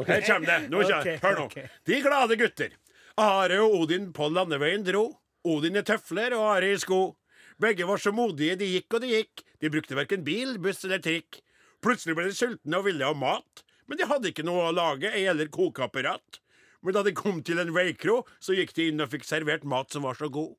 Her 0.06 0.22
kommer 0.26 0.52
det. 0.52 0.70
Nå. 0.70 0.86
Ok, 0.86 1.10
Hør 1.26 1.42
nå. 1.42 1.50
De 1.90 2.02
glade 2.06 2.38
gutter. 2.40 2.78
Are 3.22 3.58
og 3.64 3.74
Odin 3.82 4.12
på 4.14 4.30
landeveien 4.30 4.86
dro. 4.86 5.08
Odin 5.46 5.82
i 5.82 5.86
tøfler 5.86 6.38
og 6.38 6.46
Are 6.56 6.74
i 6.74 6.78
sko. 6.82 7.16
Begge 7.62 7.88
var 7.88 8.02
så 8.02 8.12
modige, 8.12 8.58
de 8.60 8.68
gikk 8.74 8.98
og 8.98 9.06
de 9.06 9.14
gikk. 9.14 9.46
De 9.66 9.70
brukte 9.74 9.96
verken 9.98 10.22
bil, 10.22 10.60
buss 10.62 10.84
eller 10.86 11.00
trikk. 11.02 11.40
Plutselig 11.82 12.14
ble 12.14 12.28
de 12.30 12.36
sultne 12.38 12.78
og 12.78 12.86
ville 12.86 13.08
ha 13.08 13.16
mat, 13.18 13.64
men 13.90 13.98
de 13.98 14.06
hadde 14.06 14.30
ikke 14.30 14.46
noe 14.46 14.68
å 14.68 14.76
lage, 14.78 15.10
ei 15.10 15.24
heller 15.26 15.50
kokeapparat. 15.50 16.38
Men 16.86 16.94
da 16.94 17.02
de 17.08 17.16
kom 17.18 17.40
til 17.42 17.58
en 17.64 17.72
veikro, 17.74 18.20
så 18.38 18.54
gikk 18.54 18.76
de 18.78 18.92
inn 18.92 19.02
og 19.02 19.10
fikk 19.10 19.26
servert 19.26 19.66
mat 19.66 19.90
som 19.90 20.06
var 20.06 20.20
så 20.20 20.30
god. 20.30 20.54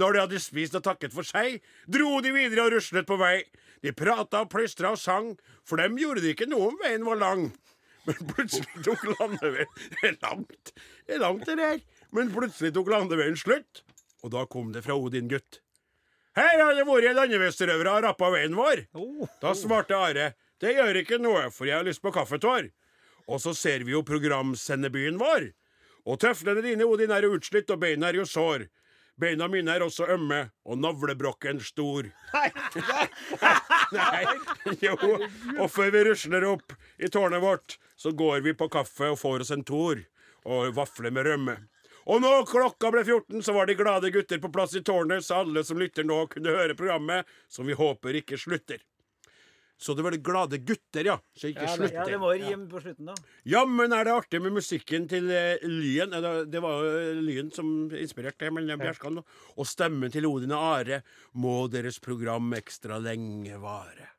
Når 0.00 0.16
de 0.16 0.22
hadde 0.22 0.40
spist 0.40 0.78
og 0.80 0.86
takket 0.86 1.12
for 1.12 1.28
seg, 1.28 1.60
dro 1.92 2.22
de 2.24 2.32
videre 2.32 2.64
og 2.64 2.72
ruslet 2.78 3.04
på 3.10 3.20
vei. 3.20 3.42
De 3.84 3.92
prata 3.92 4.46
og 4.46 4.50
plystra 4.56 4.94
og 4.96 5.02
sang, 5.02 5.34
for 5.68 5.84
dem 5.84 6.00
gjorde 6.00 6.24
det 6.24 6.32
ikke 6.32 6.48
noe 6.48 6.72
om 6.72 6.80
veien 6.80 7.04
var 7.04 7.20
lang. 7.20 7.46
Men 8.08 8.32
plutselig 8.32 8.84
tok 8.88 9.04
landeveien 9.12 9.80
Det 9.92 10.04
er 10.08 10.20
langt, 10.24 10.76
det 11.04 11.18
er 11.18 11.24
langt 11.26 11.44
det 11.52 11.60
der. 11.60 11.84
Men 12.16 12.32
plutselig 12.32 12.72
tok 12.80 12.88
landeveien 12.96 13.36
slutt, 13.36 13.84
og 14.24 14.32
da 14.32 14.48
kom 14.48 14.72
det 14.72 14.88
fra 14.88 14.96
Odin 14.96 15.28
gutt. 15.28 15.60
Her 16.38 16.60
har 16.62 16.76
det 16.78 16.84
vært 16.86 17.16
landeveisrøvere 17.18 17.96
og 17.96 18.04
rappa 18.06 18.30
veien 18.30 18.54
vår. 18.54 18.84
Da 19.42 19.54
svarte 19.58 19.96
Are, 19.98 20.32
det 20.62 20.74
gjør 20.76 21.00
ikke 21.02 21.18
noe, 21.22 21.48
for 21.54 21.66
jeg 21.66 21.80
har 21.80 21.86
lyst 21.86 22.02
på 22.04 22.12
kaffetår. 22.14 22.70
Og 23.28 23.42
så 23.42 23.52
ser 23.58 23.82
vi 23.84 23.92
jo 23.96 24.04
programsendebyen 24.06 25.18
vår. 25.20 25.50
Og 26.08 26.20
tøflene 26.22 26.62
dine, 26.64 26.86
Odin, 26.86 27.10
er 27.12 27.26
jo 27.26 27.34
utslitt, 27.36 27.70
og 27.74 27.82
beina 27.82 28.08
er 28.08 28.20
jo 28.20 28.26
sår. 28.28 28.68
Beina 29.18 29.48
mine 29.50 29.74
er 29.74 29.82
også 29.82 30.06
ømme, 30.14 30.44
og 30.62 30.78
navlebrokken 30.78 31.58
stor. 31.60 32.06
Nei, 33.96 34.20
jo. 34.78 34.94
Og 35.58 35.66
før 35.74 35.90
vi 35.90 36.04
rusler 36.06 36.46
opp 36.46 36.76
i 37.02 37.10
tårnet 37.10 37.42
vårt, 37.42 37.76
så 37.98 38.14
går 38.14 38.44
vi 38.46 38.54
på 38.54 38.70
kaffe 38.70 39.10
og 39.10 39.18
får 39.18 39.42
oss 39.42 39.50
en 39.56 39.66
tor 39.66 39.98
og 40.46 40.70
vafler 40.76 41.10
med 41.10 41.26
rømme. 41.26 41.56
Og 42.08 42.22
når 42.24 42.46
klokka 42.48 42.90
ble 42.94 43.02
14, 43.04 43.42
så 43.44 43.52
var 43.52 43.68
de 43.68 43.74
glade 43.76 44.10
gutter 44.14 44.40
på 44.40 44.50
plass 44.52 44.74
i 44.78 44.80
tårnet, 44.80 45.24
så 45.26 45.42
alle 45.42 45.64
som 45.64 45.76
lytter 45.80 46.06
nå, 46.08 46.22
kunne 46.32 46.54
høre 46.56 46.76
programmet, 46.78 47.28
som 47.52 47.68
vi 47.68 47.76
håper 47.76 48.16
ikke 48.22 48.38
slutter. 48.40 48.80
Så 49.78 49.94
det 49.94 50.02
var 50.02 50.10
de 50.10 50.18
glade 50.18 50.58
gutter, 50.66 51.06
ja. 51.06 51.18
Så 51.38 51.52
ikke 51.52 51.62
Ja, 51.62 51.76
det- 51.76 51.76
slutter. 51.76 51.94
ja, 51.94 52.04
det 52.04 52.18
må 52.18 52.32
rim 52.34 52.64
på 52.68 52.80
slutten, 52.82 53.06
da. 53.06 53.14
Jammen 53.46 53.92
er 53.92 54.04
det 54.04 54.12
artig 54.12 54.40
med 54.42 54.52
musikken 54.52 55.06
til 55.08 55.22
Lyen? 55.62 56.12
Eh, 56.12 56.20
Det 56.20 56.50
det 56.50 56.60
var 56.60 56.82
jo 56.82 57.28
eh, 57.28 57.50
som 57.54 57.88
inspirerte 57.90 58.50
Melina 58.50 58.76
Bjerskan. 58.76 59.22
Og 59.56 59.66
stemmen 59.66 60.10
til 60.10 60.26
Odin 60.26 60.50
og 60.50 60.80
Are. 60.80 61.02
Må 61.36 61.70
deres 61.70 62.00
program 62.00 62.50
ekstra 62.54 62.98
lenge 63.00 63.54
vare. 63.60 64.17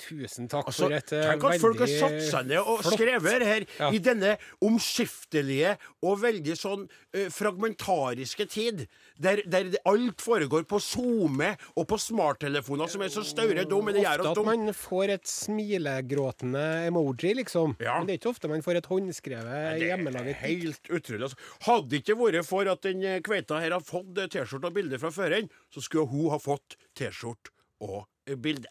Tusen 0.00 0.48
takk 0.50 0.70
Altså, 0.70 0.86
for 0.86 0.96
et 0.96 1.12
eh, 1.12 1.26
tenk 1.28 1.44
at 1.50 1.60
folk 1.62 1.80
har 1.82 1.90
satt 1.92 2.18
seg 2.30 2.48
ned 2.50 2.60
og 2.62 2.80
flott. 2.80 2.96
skrevet 2.96 3.44
her 3.46 3.66
Ja. 3.80 3.90
i 3.92 3.98
denne 4.02 4.36
omskiftelige 4.64 5.76
og 6.06 6.20
veldig 6.22 6.56
sånn 6.58 6.86
uh, 6.88 7.26
fragmentariske 7.34 8.46
tid, 8.50 8.86
der, 9.20 9.42
der 9.46 9.70
alt 9.88 10.22
foregår 10.24 10.64
på 10.70 10.80
SoMe 10.80 11.52
og 11.76 11.86
på 11.90 11.98
smarttelefoner 12.00 12.88
som 12.90 13.04
er 13.04 13.12
så 13.12 13.24
staure 13.26 13.66
gjør 13.66 14.24
Ofte 14.24 14.30
at 14.30 14.46
man 14.46 14.72
får 14.76 15.14
et 15.16 15.26
smilegråtende 15.28 16.64
emoji, 16.88 17.34
liksom. 17.40 17.76
Ja. 17.82 17.98
Men 17.98 18.08
det 18.08 18.16
er 18.16 18.22
ikke 18.22 18.32
ofte 18.32 18.50
man 18.50 18.64
får 18.64 18.80
et 18.80 18.90
håndskrevet, 18.90 19.84
hjemmelaget 19.84 20.40
helt 20.44 20.90
utrolig. 20.90 21.28
Altså. 21.28 21.40
Hadde 21.66 21.88
det 21.92 22.02
ikke 22.02 22.18
vært 22.20 22.48
for 22.48 22.70
at 22.72 22.82
den 22.86 23.04
eh, 23.04 23.20
kveita 23.24 23.60
her 23.62 23.76
har 23.76 23.84
fått 23.84 24.14
T-skjorte 24.32 24.70
og 24.70 24.76
bilde 24.76 25.00
fra 25.02 25.12
føreren, 25.14 25.50
så 25.72 25.82
skulle 25.84 26.08
hun 26.10 26.30
ha 26.34 26.40
fått 26.40 26.78
T-skjorte 26.98 27.52
og 27.84 28.06
bilde. 28.40 28.70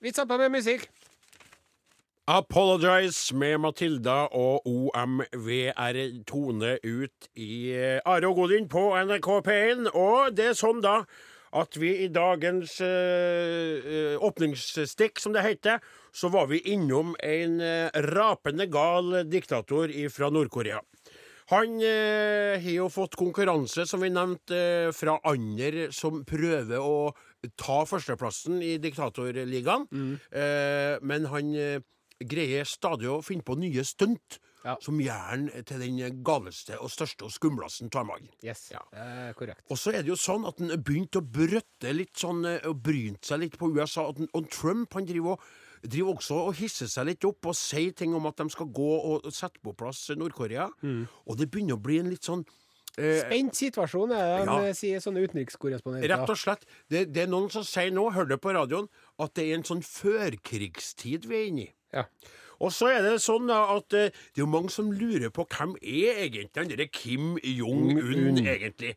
Vi 0.00 0.12
zapper 0.16 0.38
med 0.40 0.54
musikk. 0.54 0.86
Apologize 2.30 3.34
med 3.36 3.58
Matilda 3.60 4.30
og 4.32 4.64
OMVR 4.64 5.98
Tone 6.24 6.78
ut 6.80 7.28
i 7.36 7.74
eh, 7.74 7.98
Are 8.08 8.30
og 8.30 8.38
Godin 8.38 8.68
på 8.72 8.86
NRK 8.96 9.28
P1. 9.44 9.90
Og 9.92 10.32
det 10.32 10.46
er 10.52 10.56
sånn 10.56 10.80
da 10.80 11.02
at 11.52 11.76
vi 11.76 11.90
i 12.06 12.08
dagens 12.08 12.78
eh, 12.86 14.16
åpningsstikk, 14.16 15.20
som 15.20 15.36
det 15.36 15.44
heter, 15.44 15.84
så 16.16 16.32
var 16.32 16.48
vi 16.48 16.62
innom 16.72 17.12
en 17.20 17.60
rapende 18.08 18.70
gal 18.72 19.26
diktator 19.28 19.92
fra 20.14 20.32
Nord-Korea. 20.32 20.80
Han 21.50 21.80
har 21.82 22.62
jo 22.70 22.86
fått 22.94 23.16
konkurranse, 23.18 23.82
som 23.82 24.00
vi 24.04 24.12
nevnte, 24.14 24.54
eh, 24.54 24.92
fra 24.94 25.16
andre 25.26 25.88
som 25.92 26.22
prøver 26.24 26.78
å 26.78 27.10
ta 27.56 27.84
førsteplassen 27.88 28.60
i 28.62 28.76
diktatorligaen. 28.82 29.88
Eh, 30.32 30.98
men 31.02 31.24
han 31.32 31.54
eh, 31.54 31.80
greier 32.20 32.64
stadig 32.68 33.08
å 33.08 33.22
finne 33.24 33.42
på 33.46 33.56
nye 33.58 33.84
stunt 33.84 34.38
Ja. 34.62 34.74
som 34.84 34.98
gjør 35.00 35.20
han 35.30 35.46
til 35.64 35.78
den 35.80 36.18
galeste 36.22 36.76
og 36.84 36.90
største 36.92 37.24
og 37.24 37.30
skumleste 37.32 37.88
tar 37.90 38.04
man. 38.04 38.28
Yes, 38.44 38.70
Ja. 38.70 38.82
er 38.92 39.32
korrekt. 39.32 39.62
Og 39.70 39.78
så 39.78 39.88
er 39.94 40.02
det 40.02 40.08
jo 40.08 40.16
sånn 40.20 40.46
at 40.46 40.58
han 40.58 40.68
begynte 40.84 41.16
å 41.22 41.24
brøtte 41.24 41.94
litt 41.96 42.12
sånn, 42.20 42.44
eh, 42.44 42.60
og 42.68 42.82
brynt 42.82 43.22
seg 43.24 43.40
litt 43.40 43.56
på 43.56 43.72
USA. 43.74 44.10
At 44.10 44.16
den, 44.16 44.28
og 44.34 44.50
Trump 44.50 44.92
han 44.92 45.06
driver, 45.06 45.30
og, 45.30 45.40
driver 45.88 46.12
også 46.14 46.34
og 46.48 46.54
hisser 46.56 46.86
seg 46.92 47.06
litt 47.06 47.24
opp 47.24 47.46
og 47.46 47.54
sier 47.56 47.92
ting 47.96 48.12
om 48.14 48.26
at 48.26 48.36
de 48.36 48.50
skal 48.50 48.66
gå 48.66 48.90
og 49.24 49.32
sette 49.32 49.58
på 49.64 49.74
plass 49.74 50.10
Nord-Korea. 50.10 50.68
Og 51.26 51.38
det 51.38 51.50
begynner 51.50 51.78
å 51.78 51.82
bli 51.82 51.98
en 51.98 52.10
litt 52.10 52.20
sånn 52.22 52.44
eh, 52.44 52.52
Spent 53.20 53.56
situasjon 53.58 54.12
er 54.12 54.24
det 54.44 54.46
Ja. 54.46 54.58
de 54.66 54.74
sier 54.78 55.00
sånne 55.04 55.22
utenrikskorrespondenter. 55.26 56.08
Rett 56.12 56.30
og 56.34 56.36
slett. 56.40 56.66
Det, 56.88 57.06
det 57.12 57.24
er 57.24 57.32
noen 57.32 57.50
som 57.52 57.64
sier 57.66 57.90
nå, 57.94 58.08
hør 58.14 58.28
det 58.28 58.40
på 58.40 58.52
radioen, 58.56 58.88
at 59.18 59.34
det 59.34 59.48
er 59.48 59.58
en 59.58 59.66
sånn 59.66 59.82
førkrigstid 59.86 61.26
vi 61.30 61.36
er 61.40 61.48
inne 61.50 61.66
i. 61.68 61.72
Ja. 61.94 62.04
Og 62.60 62.68
så 62.76 62.90
er 62.92 63.00
det 63.00 63.14
sånn 63.24 63.48
at 63.48 63.94
eh, 63.96 64.10
det 64.12 64.36
er 64.36 64.42
jo 64.42 64.48
mange 64.52 64.68
som 64.68 64.90
lurer 64.92 65.30
på 65.32 65.46
hvem 65.48 65.70
er 65.80 66.18
egentlig 66.26 66.60
han 66.60 66.68
derre 66.68 66.86
Kim 66.92 67.38
Jong-un 67.40 68.36
egentlig. 68.42 68.90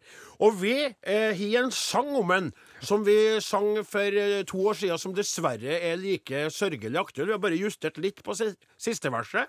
Og 0.43 0.57
vi 0.59 0.73
eh, 0.83 1.31
har 1.31 1.55
en 1.61 1.71
sang 1.71 2.11
om 2.19 2.33
en 2.35 2.49
som 2.83 3.05
vi 3.07 3.15
sang 3.39 3.79
for 3.87 4.19
eh, 4.19 4.41
to 4.49 4.59
år 4.67 4.75
siden, 4.81 4.99
som 4.99 5.15
dessverre 5.15 5.79
er 5.79 5.95
like 6.01 6.49
sørgelig 6.51 6.99
aktuell. 7.05 7.31
Vi 7.31 7.37
har 7.37 7.43
bare 7.45 7.61
justert 7.61 8.01
litt 8.03 8.19
på 8.25 8.35
siste 8.35 9.13
verset. 9.15 9.47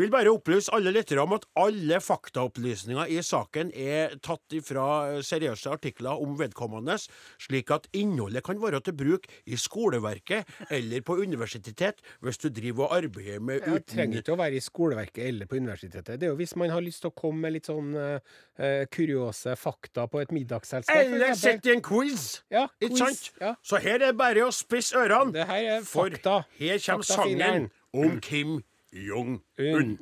Vil 0.00 0.08
bare 0.08 0.30
opplyse 0.32 0.72
alle 0.72 0.92
lyttere 0.94 1.20
om 1.20 1.34
at 1.36 1.42
alle 1.60 1.98
faktaopplysninger 2.00 3.10
i 3.12 3.18
saken 3.26 3.68
er 3.76 4.14
tatt 4.24 4.54
fra 4.64 4.84
seriøse 5.26 5.68
artikler 5.74 6.22
om 6.24 6.38
vedkommende, 6.38 6.94
slik 7.42 7.68
at 7.74 7.88
innholdet 7.92 8.40
kan 8.46 8.56
være 8.62 8.80
til 8.86 8.96
bruk 8.96 9.26
i 9.44 9.58
skoleverket 9.60 10.48
eller 10.72 11.04
på 11.04 11.18
universitetet 11.20 12.00
hvis 12.24 12.40
du 12.40 12.48
driver 12.48 12.86
og 12.86 12.96
arbeider 12.96 13.44
med 13.44 13.60
Jeg 13.60 13.74
uten 13.82 13.88
trenger 13.92 14.22
ikke 14.22 14.36
å 14.36 14.38
være 14.40 14.56
i 14.56 14.62
skoleverket 14.64 15.26
eller 15.26 15.50
på 15.50 15.60
universitetet. 15.60 16.16
Det 16.16 16.30
er 16.30 16.32
jo 16.32 16.40
hvis 16.40 16.56
man 16.56 16.72
har 16.72 16.86
lyst 16.86 17.04
til 17.04 17.12
å 17.12 17.16
komme 17.20 17.44
med 17.44 17.58
litt 17.58 17.68
sånn 17.68 17.92
eh, 18.00 18.32
eh, 18.56 18.86
kuriose 18.88 19.52
fakta 19.60 20.06
på 20.08 20.24
et 20.24 20.32
middagsselskap. 20.32 20.96
Eller 20.96 21.36
sitte 21.36 21.74
i 21.74 21.76
en 21.76 21.84
quiz! 21.84 22.26
Ja, 22.48 22.64
Ikke 22.80 22.94
quiz, 22.94 23.04
sant? 23.04 23.30
ja. 23.44 23.52
Så 23.60 23.84
her 23.84 23.98
er 23.98 24.06
det 24.08 24.16
bare 24.20 24.48
å 24.48 24.50
spisse 24.54 24.96
ørene. 24.96 25.36
Det 25.36 25.44
her 25.50 25.70
er 25.76 25.84
For 25.84 26.08
her 26.08 26.84
kommer 26.88 27.04
sangen 27.04 27.70
om 27.92 28.20
Kim 28.24 28.62
Jong-un. 28.92 29.98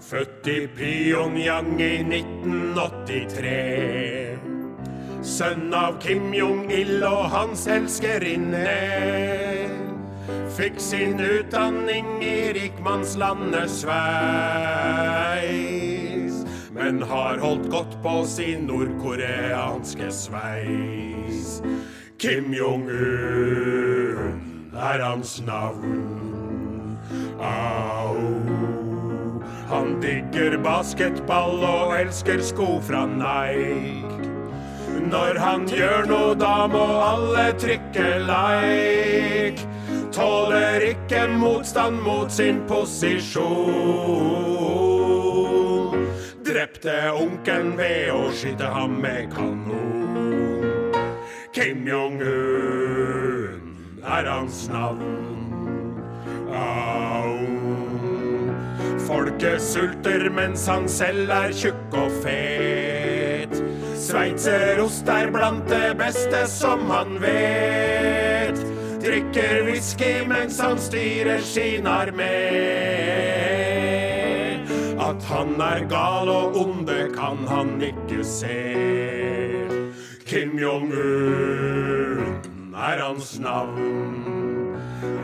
Født 0.00 0.46
i 0.50 0.68
Pyongyang 0.76 1.80
i 1.80 2.02
1983. 2.02 4.38
Sønn 5.22 5.70
av 5.70 6.02
Kim 6.02 6.34
Jong-il 6.34 6.98
og 7.06 7.30
hans 7.30 7.70
elskerinne. 7.70 8.66
Fikk 10.58 10.82
sin 10.82 11.22
utdanning 11.22 12.18
i 12.26 12.50
rikmannslandet 12.58 13.70
Sveis. 13.70 13.94
Men 16.74 17.06
har 17.06 17.38
holdt 17.38 17.70
godt 17.70 18.02
på 18.02 18.26
sin 18.26 18.66
nordkoreanske 18.66 20.10
sveis. 20.10 21.62
Kim 22.18 22.52
Jong-un 22.54 22.92
er 24.74 24.98
hans 25.02 25.42
navn. 25.46 26.98
Au. 27.38 28.16
Han 29.68 30.00
digger 30.00 30.58
basketball 30.62 31.64
og 31.64 32.00
elsker 32.00 32.42
sko 32.44 32.80
fra 32.84 33.06
Nike. 33.06 34.30
Når 35.12 35.38
han 35.40 35.66
gjør 35.68 36.06
noe, 36.10 36.34
da 36.38 36.66
må 36.70 36.84
alle 37.02 37.52
trykke 37.60 38.18
like. 38.28 39.66
Tåler 40.12 40.80
ikke 40.92 41.26
motstand 41.40 42.00
mot 42.04 42.32
sin 42.32 42.60
posisjon. 42.68 43.42
Drepte 46.44 47.12
onkelen 47.16 47.76
ved 47.80 48.12
å 48.12 48.30
skyte 48.36 48.68
ham 48.76 49.00
med 49.00 49.32
kanon. 49.32 50.11
Kim 51.52 51.86
Jong-un 51.86 53.60
er 54.02 54.24
hans 54.24 54.68
navn. 54.68 55.52
Au. 56.48 57.36
Folket 59.06 59.60
sulter 59.60 60.30
mens 60.32 60.64
han 60.66 60.88
selv 60.88 61.28
er 61.28 61.52
tjukk 61.52 61.92
og 61.92 62.14
fet. 62.24 63.52
Sveitserost 64.00 65.12
er 65.12 65.28
blant 65.34 65.68
det 65.68 65.92
beste 66.00 66.46
som 66.48 66.88
han 66.88 67.20
vet. 67.20 68.56
Drikker 69.04 69.66
whisky 69.68 70.24
mens 70.24 70.56
han 70.64 70.80
styrer 70.80 71.44
sin 71.44 71.84
armé. 71.84 72.32
At 74.96 75.20
han 75.28 75.60
er 75.60 75.84
gal 75.92 76.32
og 76.32 76.56
onde 76.64 77.10
kan 77.12 77.44
han 77.44 77.76
ikke 77.92 78.24
se. 78.24 79.41
Kim 80.32 80.56
Jong-un 80.58 82.18
er 82.74 82.98
hans 83.04 83.38
navn. 83.38 84.76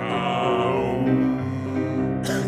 Au. 0.05 1.09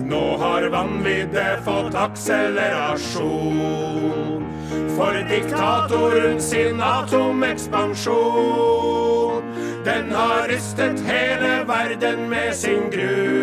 Nå 0.05 0.37
har 0.37 0.69
vanviddet 0.69 1.65
fått 1.65 1.95
akselerasjon. 1.97 4.45
For 4.93 5.17
diktatoren 5.33 6.37
sin 6.41 6.81
atomekspansjon. 6.85 9.43
Den 9.89 10.13
har 10.13 10.49
rystet 10.53 11.01
hele 11.09 11.65
verden 11.65 12.29
med 12.29 12.53
sin 12.55 12.93
gru. 12.93 13.41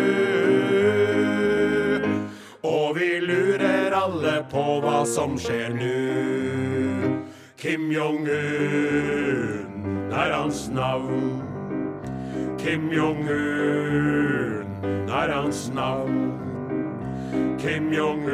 Og 2.62 2.96
vi 3.00 3.20
lurer 3.26 3.90
alle 3.98 4.46
på 4.54 4.80
hva 4.86 5.02
som 5.06 5.38
skjer 5.42 5.74
nu. 5.74 6.77
Kim 7.58 7.90
Jong-un 7.90 8.28
er 10.12 10.32
hans 10.32 10.68
navn. 10.70 11.42
Kim 12.58 12.92
Jong-un 12.92 14.62
er 15.10 15.32
hans 15.34 15.68
navn. 15.74 16.38
Kim 17.58 17.90
Jong-un 17.90 18.30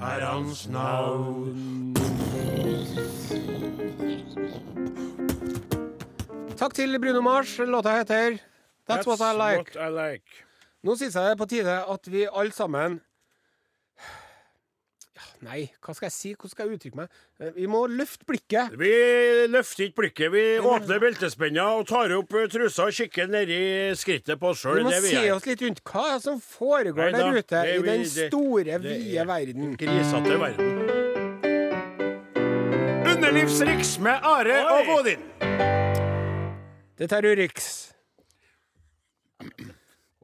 er 0.00 0.24
hans 0.24 0.68
navn. 0.72 1.92
Takk 6.56 6.72
til 6.74 6.96
Bruno 7.00 7.20
Mars. 7.20 7.58
Låta 7.58 7.98
heter 7.98 8.38
That's, 8.88 9.06
What 9.06 9.20
I 9.20 9.36
Like. 9.36 9.76
What 9.76 9.76
I 9.76 9.90
like. 9.92 10.24
Nå 10.80 10.96
syns 10.96 11.14
jeg 11.14 11.24
det 11.24 11.30
er 11.34 11.36
på 11.36 11.46
tide 11.50 11.84
at 11.84 12.08
vi 12.08 12.24
alle 12.32 12.52
sammen 12.52 13.00
Nei, 15.42 15.70
hva 15.84 15.94
skal 15.96 16.06
jeg 16.06 16.12
si? 16.12 16.30
Hvordan 16.34 16.50
skal 16.52 16.66
jeg 16.68 16.76
uttrykke 16.78 16.96
meg? 17.00 17.08
Eh, 17.40 17.50
Vi 17.56 17.66
må 17.66 17.86
løfte 17.88 18.24
blikket. 18.28 18.74
Vi 18.78 18.90
løfter 19.52 19.84
ikke 19.88 19.96
blikket. 20.02 20.30
Vi 20.32 20.44
åpner 20.60 21.00
beltespenna 21.00 21.66
og 21.78 21.86
tar 21.88 22.12
opp 22.18 22.34
eh, 22.34 22.46
trusa 22.52 22.86
og 22.88 22.92
kikker 22.96 23.26
nedi 23.32 23.60
skrittet 23.96 24.38
på 24.40 24.50
oss 24.52 24.64
Vi 24.64 24.82
må 24.82 24.90
må 24.90 25.00
se 25.00 25.24
oss 25.32 25.46
litt 25.46 25.62
rundt. 25.66 25.80
Hva 25.84 26.04
er 26.10 26.14
det 26.18 26.22
som 26.28 26.40
foregår 26.40 27.10
Neida, 27.12 27.18
der 27.18 27.38
ute 27.40 27.48
det 27.48 27.62
er 27.62 27.78
i 27.78 27.82
den 27.90 28.02
det- 28.06 28.28
store, 28.30 28.64
det 28.64 28.82
vide 28.84 29.18
er- 29.20 29.26
verden? 29.32 29.76
Grisete 29.76 30.40
verden. 30.44 30.72
Underlivsriks 33.06 33.98
med 33.98 34.18
Are 34.22 34.58
Oi. 34.60 34.72
og 34.72 34.86
Godin. 34.86 35.20
Dette 36.98 37.16
er 37.16 37.26
Urix. 37.32 37.75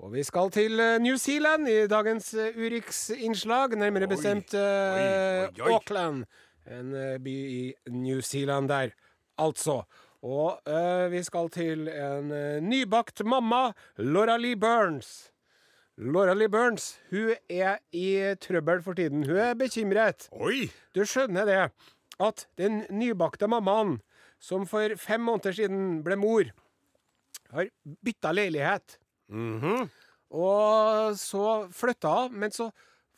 Og 0.02 0.10
vi 0.10 0.22
skal 0.26 0.50
til 0.50 0.80
eh, 0.82 0.98
New 0.98 1.14
Zealand 1.16 1.68
i 1.70 1.86
dagens 1.86 2.32
eh, 2.34 2.56
Urix-innslag. 2.58 3.76
Nærmere 3.78 4.08
bestemt 4.10 4.54
oi, 4.58 4.62
oi, 4.62 5.50
oi. 5.62 5.68
Auckland. 5.70 6.24
En 6.66 6.94
eh, 6.94 7.18
by 7.22 7.34
i 7.52 7.60
New 7.94 8.18
Zealand 8.20 8.70
der, 8.70 8.90
altså. 9.38 9.82
Og 10.22 10.58
uh, 10.70 11.10
vi 11.10 11.18
skal 11.26 11.48
til 11.50 11.88
en 11.90 12.30
eh, 12.30 12.60
nybakt 12.62 13.24
mamma, 13.26 13.72
Laura 13.98 14.36
Lee 14.38 14.56
Burns. 14.56 15.32
Laura 15.98 16.34
Lee 16.34 16.50
Burns 16.50 17.00
hun 17.10 17.34
er 17.50 17.80
i 17.92 18.34
trøbbel 18.42 18.82
for 18.82 18.98
tiden. 18.98 19.26
Hun 19.26 19.36
er 19.42 19.58
bekymret. 19.58 20.28
Oi! 20.32 20.70
Du 20.94 21.02
skjønner 21.06 21.46
det, 21.46 21.60
at 22.22 22.46
den 22.58 22.84
nybakte 22.90 23.50
mammaen, 23.50 24.00
som 24.38 24.66
for 24.66 24.94
fem 24.98 25.26
måneder 25.26 25.58
siden 25.58 26.02
ble 26.06 26.18
mor, 26.18 26.50
har 27.50 27.70
bytta 28.06 28.34
leilighet. 28.34 28.98
Mhm. 29.32 29.90
Og 30.32 31.16
så 31.20 31.44
flytta 31.76 32.12
hun, 32.22 32.38
men 32.40 32.52
så 32.54 32.70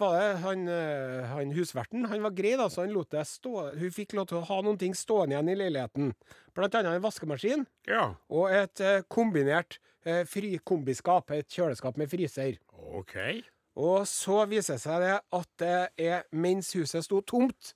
var 0.02 0.16
det 0.18 0.38
han, 0.42 0.68
eh, 0.68 1.24
han 1.30 1.52
husverten. 1.54 2.08
Han 2.10 2.24
var 2.24 2.34
grei, 2.34 2.56
da, 2.58 2.66
så 2.70 2.82
han 2.82 2.94
lot 2.94 3.12
det 3.14 3.22
stå 3.30 3.70
Hun 3.78 3.94
fikk 3.94 4.16
lov 4.18 4.26
til 4.30 4.40
å 4.40 4.46
ha 4.48 4.60
noen 4.66 4.78
ting 4.80 4.96
stående 4.98 5.36
igjen 5.36 5.52
i 5.52 5.58
leiligheten. 5.60 6.12
Blant 6.54 6.74
annet 6.74 6.96
en 6.98 7.04
vaskemaskin 7.04 7.66
Ja, 7.86 8.14
og 8.28 8.50
et 8.50 8.82
eh, 8.82 9.02
kombinert 9.10 9.78
eh, 10.04 10.24
fri 10.26 10.56
kombiskap, 10.66 11.30
et 11.30 11.48
kjøleskap 11.50 11.98
med 12.00 12.10
fryser. 12.10 12.58
Okay. 12.98 13.42
Og 13.78 14.04
så 14.06 14.44
viser 14.50 14.76
det 14.76 14.82
seg 14.84 15.02
det 15.02 15.14
at 15.38 15.48
det 15.62 15.78
er 16.10 16.26
mens 16.34 16.72
huset 16.74 17.06
sto 17.06 17.20
tomt, 17.26 17.74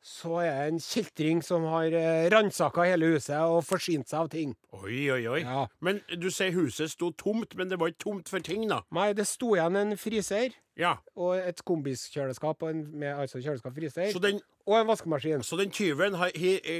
så 0.00 0.38
er 0.40 0.54
det 0.54 0.68
en 0.72 0.80
kjeltring 0.80 1.42
som 1.44 1.66
har 1.68 1.92
eh, 1.96 2.28
ransaka 2.32 2.86
hele 2.88 3.12
huset 3.14 3.36
og 3.36 3.60
forsynt 3.68 4.08
seg 4.08 4.22
av 4.22 4.30
ting. 4.32 4.54
Oi, 4.80 5.02
oi, 5.12 5.20
oi. 5.28 5.40
Ja. 5.44 5.66
Men 5.84 6.00
du 6.08 6.30
sier 6.32 6.54
huset 6.56 6.94
sto 6.94 7.10
tomt, 7.20 7.56
men 7.58 7.68
det 7.68 7.80
var 7.80 7.92
ikke 7.92 8.06
tomt 8.06 8.32
for 8.32 8.44
ting, 8.44 8.64
da? 8.70 8.80
Nei, 8.96 9.10
det 9.16 9.28
sto 9.28 9.52
igjen 9.56 9.76
en 9.76 9.96
fryser 10.00 10.56
Ja. 10.80 10.94
og 11.20 11.36
et 11.36 11.60
kombiskjøleskap 11.68 12.62
og 12.64 12.70
en, 12.72 12.80
med 13.02 13.12
altså 13.20 13.40
kjøleskap 13.42 13.74
fryser. 13.76 14.10
Så 14.14 14.22
den, 14.22 14.40
Og 14.66 14.76
en 14.78 14.88
vaskemaskin. 14.88 15.42
så 15.44 15.58
den 15.60 15.70
tyven 15.74 16.14
har 16.16 16.30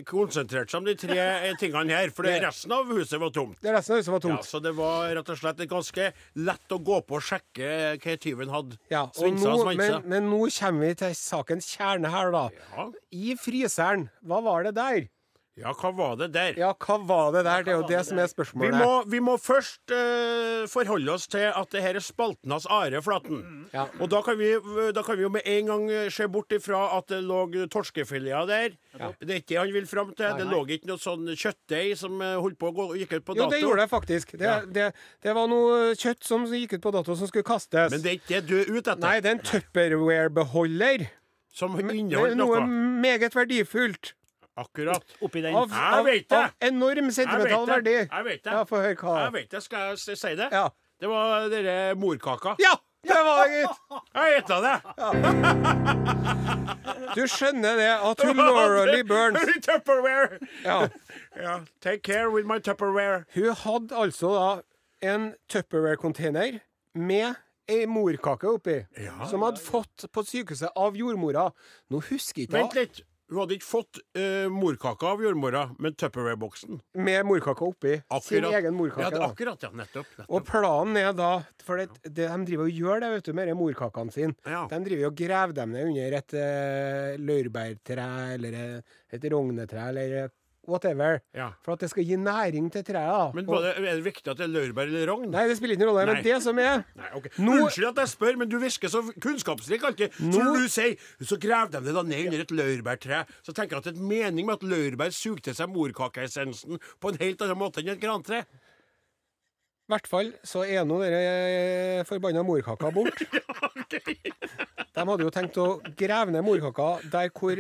konsentrert 0.09 0.71
seg 0.71 0.81
om 0.81 0.89
de 0.89 0.95
tre 0.99 1.19
eh, 1.19 1.55
tingene 1.61 1.97
her, 1.97 2.11
for 2.15 2.25
det, 2.29 2.39
resten 2.45 2.73
av 2.73 2.89
huset 2.91 3.21
var 3.21 3.33
tomt? 3.35 3.61
Det 3.61 3.75
resten 3.75 3.97
av 3.97 4.01
huset 4.01 4.13
var 4.15 4.27
Ja, 4.31 4.41
så 4.47 4.61
det 4.65 4.73
var 4.79 5.13
rett 5.19 5.33
og 5.35 5.41
slett 5.41 5.63
ganske 5.71 6.11
lett 6.41 6.73
å 6.77 6.81
gå 6.81 7.01
på 7.07 7.19
og 7.21 7.25
sjekke 7.29 7.71
hva 8.01 8.17
tyven 8.21 8.53
hadde. 8.53 8.79
Ja, 8.93 9.05
og 9.09 9.17
Svinsa 9.21 9.53
og 9.55 9.67
men, 9.69 9.77
svansa. 9.81 10.03
men 10.09 10.29
nå 10.31 10.43
kommer 10.59 10.87
vi 10.87 10.95
til 11.05 11.15
sakens 11.19 11.71
kjerne 11.77 12.11
her, 12.13 12.31
da. 12.35 12.45
Ja. 12.77 12.89
I 13.13 13.37
fryseren, 13.41 14.09
hva 14.25 14.41
var 14.45 14.69
det 14.69 14.75
der? 14.79 15.09
Ja, 15.59 15.73
hva 15.75 15.91
var 15.93 16.15
det 16.17 16.29
der? 16.33 16.55
Ja, 16.57 16.71
hva 16.79 16.97
var 17.05 17.33
det 17.35 17.43
der? 17.45 17.63
Det 17.67 17.73
er 17.73 17.79
jo 17.81 17.87
det 17.89 18.01
som 18.07 18.19
er 18.19 18.29
Vi 18.29 18.33
spørsmålet. 18.33 18.77
må, 18.79 19.03
vi 19.11 19.19
må 19.21 19.35
først 19.37 19.91
uh, 19.93 20.67
forholde 20.71 21.11
oss 21.13 21.27
til 21.29 21.49
at 21.51 21.69
det 21.75 21.83
her 21.83 21.99
er 21.99 22.05
spalten 22.05 22.51
hans 22.55 22.67
Are 22.71 23.03
Flaten. 23.03 23.67
Ja. 23.75 23.85
Og 24.01 24.09
da 24.11 24.23
kan, 24.23 24.39
vi, 24.39 24.53
da 24.95 25.03
kan 25.03 25.19
vi 25.19 25.23
jo 25.27 25.29
med 25.35 25.43
en 25.45 25.67
gang 25.67 25.85
eh, 25.91 26.09
se 26.11 26.29
bort 26.29 26.53
ifra 26.53 26.97
at 26.97 27.09
det 27.13 27.19
lå 27.27 27.43
torskefileter 27.69 28.47
der. 28.49 28.79
Det 29.21 29.31
er 29.31 29.43
ikke 29.43 29.49
det 29.55 29.59
han 29.61 29.73
vil 29.75 29.87
fram 29.91 30.15
til. 30.15 30.33
Det 30.39 30.47
lå 30.49 30.63
ikke 30.71 30.89
noe 30.89 30.99
sånn 31.03 31.29
kjøttdeig 31.35 31.97
som 32.01 32.21
eh, 32.25 32.37
holdt 32.41 32.59
på 32.59 32.71
å 32.71 32.77
gå, 32.79 32.89
gikk 33.03 33.19
ut 33.19 33.27
på 33.29 33.37
Jo, 33.37 33.51
det 33.53 33.61
gjorde 33.61 33.85
det 33.85 33.91
faktisk. 33.93 34.33
Det, 34.39 34.47
Ja. 34.47 34.61
det, 34.65 34.89
det 35.23 35.35
var 35.37 35.51
noe 35.51 35.93
kjøtt 35.99 36.25
som 36.25 36.47
gikk 36.47 36.79
ut 36.79 36.83
på 36.87 36.95
dato 36.97 37.15
som 37.19 37.29
skulle 37.29 37.45
kastes. 37.51 37.91
Men 37.93 38.01
det 38.07 38.15
er 38.15 38.21
ikke 38.23 38.41
det 38.41 38.47
du 38.49 38.57
er 38.63 38.71
ute 38.71 38.87
etter. 38.95 39.03
Nei, 39.05 39.19
det 39.21 39.35
er 39.35 39.39
en 39.39 39.45
Tupperware-beholder. 39.51 41.09
Som 41.53 41.75
inneholder 41.83 42.37
Noe 42.39 42.61
noe. 42.61 42.67
meget 43.03 43.35
verdifullt. 43.35 44.13
Akkurat. 44.61 45.17
Oppi 45.25 45.41
den. 45.45 45.55
Av, 45.57 45.71
Jeg 45.73 46.05
vet 46.11 46.29
det. 46.31 46.39
av 46.39 46.69
enorm 46.69 47.11
sentimental 47.11 47.67
Jeg 47.67 47.73
verdi. 47.75 47.97
Jeg 48.05 48.25
vet 48.29 48.45
det. 48.45 48.53
Ja, 48.53 48.63
Få 48.69 48.77
høre 48.85 48.95
hva 49.01 49.17
Jeg 49.25 49.33
vet 49.39 49.51
det, 49.57 49.63
skal 49.65 49.91
jeg 49.97 50.19
si 50.21 50.35
det? 50.37 50.49
Ja. 50.53 50.67
Det 51.01 51.09
var 51.09 51.49
dere 51.49 51.95
morkaka. 51.97 52.55
ja! 52.61 52.77
Det 53.03 53.17
var 53.17 53.47
det, 53.49 53.53
gitt! 53.63 53.77
Jeg 54.15 54.33
gjetta 54.35 54.57
det! 54.61 54.75
Du 57.17 57.23
skjønner 57.33 57.79
det 57.81 57.87
at 57.97 58.23
hun 58.27 58.37
Laura 58.45 58.83
Lee 58.91 59.05
Burns 59.09 59.41
Tupperware. 59.67 60.39
ja, 60.65 60.89
Ja, 61.41 61.55
take 61.81 62.03
care 62.03 62.29
with 62.31 62.47
my 62.47 62.59
Tupperware. 62.61 63.25
Hun 63.35 63.55
hadde 63.63 63.97
altså 63.97 64.35
da 64.37 64.51
en 65.15 65.31
Tupperware-container 65.49 66.59
med 66.95 67.35
ei 67.71 67.87
morkake 67.87 68.49
oppi, 68.51 68.77
Ja. 68.99 69.27
som 69.31 69.43
hadde 69.47 69.61
fått 69.65 70.05
på 70.13 70.23
sykehuset 70.27 70.69
av 70.77 70.93
jordmora. 70.99 71.49
Nå 71.91 72.01
husker 72.11 72.43
ikke 72.45 72.53
Vent 72.59 72.75
jeg 72.77 72.89
litt. 72.91 73.01
Hun 73.31 73.39
hadde 73.45 73.55
ikke 73.55 73.67
fått 73.69 74.01
uh, 74.19 74.49
morkaka 74.51 75.13
av 75.13 75.21
jordmora, 75.23 75.63
men 75.79 75.95
Tupperware-boksen. 75.95 76.81
med 76.99 77.27
morkaka 77.29 77.63
oppi. 77.65 77.93
Sin 78.27 78.45
egen 78.45 78.75
morkake. 78.75 79.05
Ja, 79.07 79.11
det- 79.11 79.23
akkurat, 79.23 79.63
ja. 79.63 79.71
Nettopp. 79.71 80.09
nettopp. 80.19 80.31
Og 80.35 80.45
planen 80.49 80.97
er 80.99 81.13
da 81.15 81.29
For 81.63 81.77
det, 81.79 81.89
det, 82.03 82.27
de 82.27 82.45
driver 82.49 82.65
og 82.67 82.75
gjør 82.81 83.01
det, 83.05 83.11
vet 83.15 83.25
du, 83.25 83.33
med 83.39 83.47
de 83.47 83.55
morkakene 83.55 84.13
sine. 84.13 84.35
Ja. 84.45 84.65
De 84.67 84.81
driver 84.85 85.07
og 85.13 85.15
graver 85.15 85.53
dem 85.61 85.71
ned 85.77 85.87
under 85.93 86.19
et 86.19 86.35
uh, 86.35 87.15
laurbærtre 87.23 88.09
eller 88.35 88.59
eh, 88.59 88.99
et 89.15 89.25
rognetre 89.33 89.89
eller 89.93 90.17
eh, 90.25 90.29
whatever. 90.69 91.21
Ja. 91.35 91.49
For 91.65 91.73
at 91.75 91.81
det 91.85 91.89
skal 91.91 92.05
gi 92.07 92.17
næring 92.21 92.69
til 92.73 92.85
treet. 92.85 93.09
da. 93.11 93.31
Men 93.35 93.47
både, 93.49 93.73
er 93.77 93.97
det 93.97 94.05
viktig 94.05 94.29
at 94.31 94.37
det 94.39 94.45
er 94.47 94.53
laurbær 94.53 94.87
eller 94.91 95.07
rogn? 95.11 95.31
Nei, 95.33 95.47
det 95.49 95.57
spiller 95.59 95.75
ikke 95.77 95.87
noen 95.87 95.97
rolle. 95.97 96.07
Nei. 96.07 96.15
Men 96.21 96.25
det 96.29 96.43
som 96.45 96.59
er 96.63 96.85
Nei, 97.01 97.11
ok. 97.17 97.29
Nå- 97.39 97.57
Unnskyld 97.65 97.89
at 97.91 98.01
jeg 98.05 98.13
spør, 98.13 98.37
men 98.43 98.49
du 98.53 98.59
virker 98.63 98.89
så 98.93 99.03
kunnskapsrik 99.21 99.83
alltid. 99.89 100.17
Nå- 100.21 100.45
når 100.45 100.61
du 100.65 100.69
sier 100.69 100.97
så 101.27 101.39
graver 101.41 101.71
de 101.75 101.81
det 101.89 101.95
da 101.97 102.03
ned 102.03 102.27
under 102.29 102.41
et 102.47 102.51
laurbærtre, 102.61 103.23
så 103.43 103.53
tenker 103.57 103.77
jeg 103.77 103.79
at 103.79 103.85
det 103.91 103.95
er 103.97 104.01
en 104.03 104.09
mening 104.09 104.47
med 104.47 104.55
at 104.61 104.67
laurbær 104.75 105.11
suger 105.17 105.41
til 105.49 105.55
seg 105.55 105.73
morkakeessensen 105.75 106.79
på 107.01 107.09
en 107.15 107.19
helt 107.25 107.43
annen 107.43 107.59
måte 107.59 107.81
enn 107.83 107.89
et 107.97 108.01
grantre. 108.03 108.45
I 109.91 109.91
hvert 109.91 110.07
fall 110.07 110.29
så 110.47 110.63
er 110.63 110.85
nå 110.87 111.01
dere 111.03 112.05
forbanna 112.07 112.45
morkaka 112.47 112.93
bort. 112.95 113.25
De 113.91 115.03
hadde 115.07 115.25
jo 115.25 115.31
tenkt 115.35 115.57
å 115.59 115.81
grave 115.99 116.31
ned 116.31 116.45
morkaka 116.47 117.01
der 117.11 117.31
hvor 117.35 117.59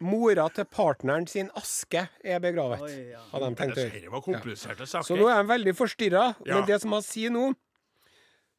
mora 0.00 0.46
til 0.54 0.66
partneren 0.70 1.26
sin 1.30 1.50
aske 1.58 2.06
er 2.24 2.42
begravet. 2.42 2.82
Oi, 2.84 3.10
ja. 3.12 3.22
Hadde 3.32 3.50
de 3.50 3.58
tenkt 3.60 3.78
å 3.80 3.86
gjøre. 3.86 4.12
Var 4.14 4.24
kompliserte 4.24 4.88
Så 4.88 5.16
nå 5.18 5.28
er 5.28 5.42
de 5.42 5.50
veldig 5.50 5.74
forstyrra. 5.78 6.24
Ja. 6.46 6.58
Men 6.58 6.68
det 6.70 6.80
som 6.84 6.96
han 6.96 7.04
sier 7.04 7.34
nå 7.34 7.50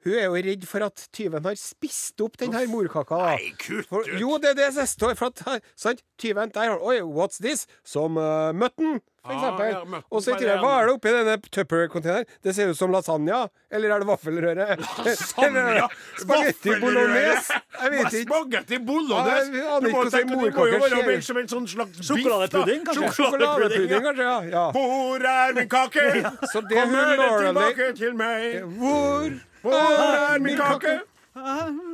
Hun 0.06 0.16
er 0.18 0.26
jo 0.30 0.34
redd 0.48 0.66
for 0.66 0.82
at 0.88 1.06
tyven 1.14 1.46
har 1.46 1.56
spist 1.62 2.22
opp 2.26 2.38
den 2.42 2.54
her 2.58 2.66
morkaka. 2.72 3.20
da. 3.22 3.36
Nei, 3.36 3.52
kutt 3.62 3.92
ut! 3.94 4.10
jo, 4.20 4.38
det 4.42 4.56
er 4.56 4.60
det 4.64 4.72
som 4.80 4.90
står. 4.90 5.16
For 5.20 5.30
at, 5.30 5.62
sant? 5.78 6.02
Tyven 6.22 6.50
der 6.54 6.74
har 6.76 6.82
Oi, 6.82 7.00
what's 7.06 7.38
this? 7.42 7.68
Som 7.86 8.18
uh, 8.18 8.50
mutton, 8.54 9.00
for 9.22 9.34
Ah, 9.34 9.38
eksempel. 9.38 9.68
ja, 9.70 10.00
og 10.10 10.24
så 10.26 10.32
i 10.34 10.38
tillegg, 10.40 10.64
hva 10.64 10.70
er 10.82 10.88
det 10.90 10.94
oppi 10.96 11.12
denne 11.14 11.36
Tupper-containeren? 11.54 12.26
Det 12.42 12.56
ser 12.58 12.72
ut 12.72 12.78
som 12.80 12.90
lasagne. 12.90 13.44
Eller 13.70 13.94
er 13.94 14.02
det 14.02 14.08
vaffelrøre? 14.10 14.66
Lasagne? 15.06 15.84
Spagetti 16.24 16.74
bolognese? 16.82 17.60
Jeg 17.84 17.92
vet 17.94 18.18
ikke. 18.18 18.24
Spagetti 18.26 18.80
bolognese? 18.88 19.62
Ja, 19.62 19.78
Du 19.78 19.90
må 19.94 20.02
tenke, 20.10 20.26
det 20.26 20.56
må 20.58 20.66
jo 20.72 20.82
være 20.82 21.04
mer 21.12 21.22
som 21.28 21.38
en 21.38 21.52
sånn 21.54 21.70
slags 21.70 21.94
biff, 21.94 22.08
da. 22.08 22.16
Sjokoladepudding, 22.16 22.82
kanskje? 22.90 23.12
Sjokoladepudding, 23.20 23.94
ja. 23.94 24.02
kanskje? 24.08 24.26
Ja. 24.26 24.42
ja. 24.58 24.66
Hvor 24.74 25.30
er 25.36 25.56
min 25.60 25.70
kake? 25.70 26.08
Kommer 26.74 27.14
det 27.14 27.32
tilbake 27.46 27.92
til 28.02 28.18
meg? 28.18 28.60
Hvor 28.82 29.30
Hvor 29.62 29.74
er 29.74 30.40
min 30.40 30.58
kake? 30.58 31.00